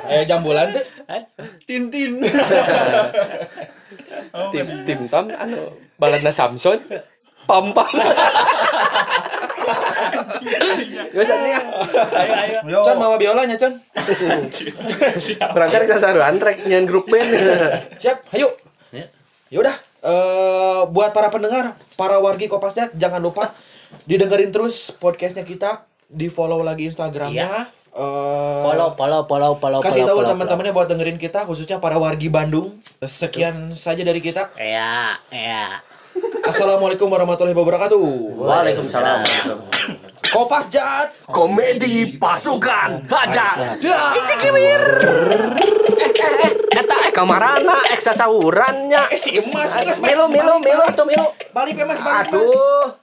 Eh 0.06 0.22
jambulan 0.30 0.70
teh. 0.70 0.86
tintin 1.66 2.22
Tim 4.54 4.68
tim 4.86 5.00
tam 5.10 5.34
anu 5.34 5.74
baladna 5.98 6.30
Samson. 6.30 6.78
Pam-pam. 7.50 7.90
Geus 11.14 11.30
anjing. 11.30 11.56
Ayo 11.56 12.34
ayo. 12.34 12.60
yo 12.68 12.80
Con 12.84 12.98
mama 13.00 13.16
biolanya 13.20 13.56
con. 13.60 13.74
Berangkat 15.54 15.82
ke 15.86 15.94
sasaran 15.98 16.38
rek 16.40 16.58
grup 16.86 17.06
band. 17.10 17.28
Siap, 18.00 18.18
ayo. 18.36 18.48
Ya. 18.94 19.06
Yaudah, 19.52 19.76
eh 20.04 20.82
buat 20.92 21.12
para 21.16 21.32
pendengar, 21.32 21.76
para 21.96 22.20
wargi 22.20 22.52
Kopasnet, 22.52 22.92
jangan 23.00 23.24
lupa 23.24 23.52
didengerin 24.04 24.52
terus 24.52 24.92
podcastnya 24.92 25.48
kita, 25.48 25.88
di 26.12 26.28
follow 26.28 26.60
lagi 26.64 26.88
Instagramnya. 26.92 27.72
Eh, 27.98 28.62
Follow 28.62 28.94
follow 28.94 29.26
follow 29.26 29.52
follow. 29.58 29.80
kasih 29.82 30.06
follow, 30.06 30.22
tahu 30.22 30.38
teman-temannya 30.38 30.70
buat 30.70 30.86
dengerin 30.86 31.18
kita, 31.18 31.50
khususnya 31.50 31.82
para 31.82 31.98
wargi 31.98 32.30
Bandung. 32.30 32.78
Sekian 33.02 33.74
saja 33.74 34.06
dari 34.06 34.22
kita. 34.22 34.54
Iya, 34.54 35.18
iya. 35.34 35.82
Assalamualaikum 36.48 37.12
warahmatullahi 37.12 37.52
wabarakatuh. 37.60 38.04
Waalaikumsalam. 38.40 39.20
Kopas 40.32 40.72
jahat. 40.72 41.12
Komedi 41.28 42.16
pasukan 42.16 43.04
hajar. 43.04 43.76
Ya. 43.84 44.16
Icikimir. 44.16 44.82
Eh, 45.98 46.08
eh, 46.08 46.34
eh, 46.48 46.52
eta 46.72 46.96
eh 47.04 47.12
kamarana 47.12 47.84
ek 47.92 48.00
sasaurannya. 48.00 49.12
Eh 49.12 49.20
si 49.20 49.36
emas, 49.36 49.76
emas, 49.76 50.00
Milu, 50.00 50.32
milu, 50.32 50.56
milu, 50.64 50.84
tuh 50.96 51.04
milu. 51.04 51.28
Balik 51.52 51.84
ya 51.84 51.84
mas, 51.84 52.00
balik. 52.00 52.32
Aduh. 52.32 52.96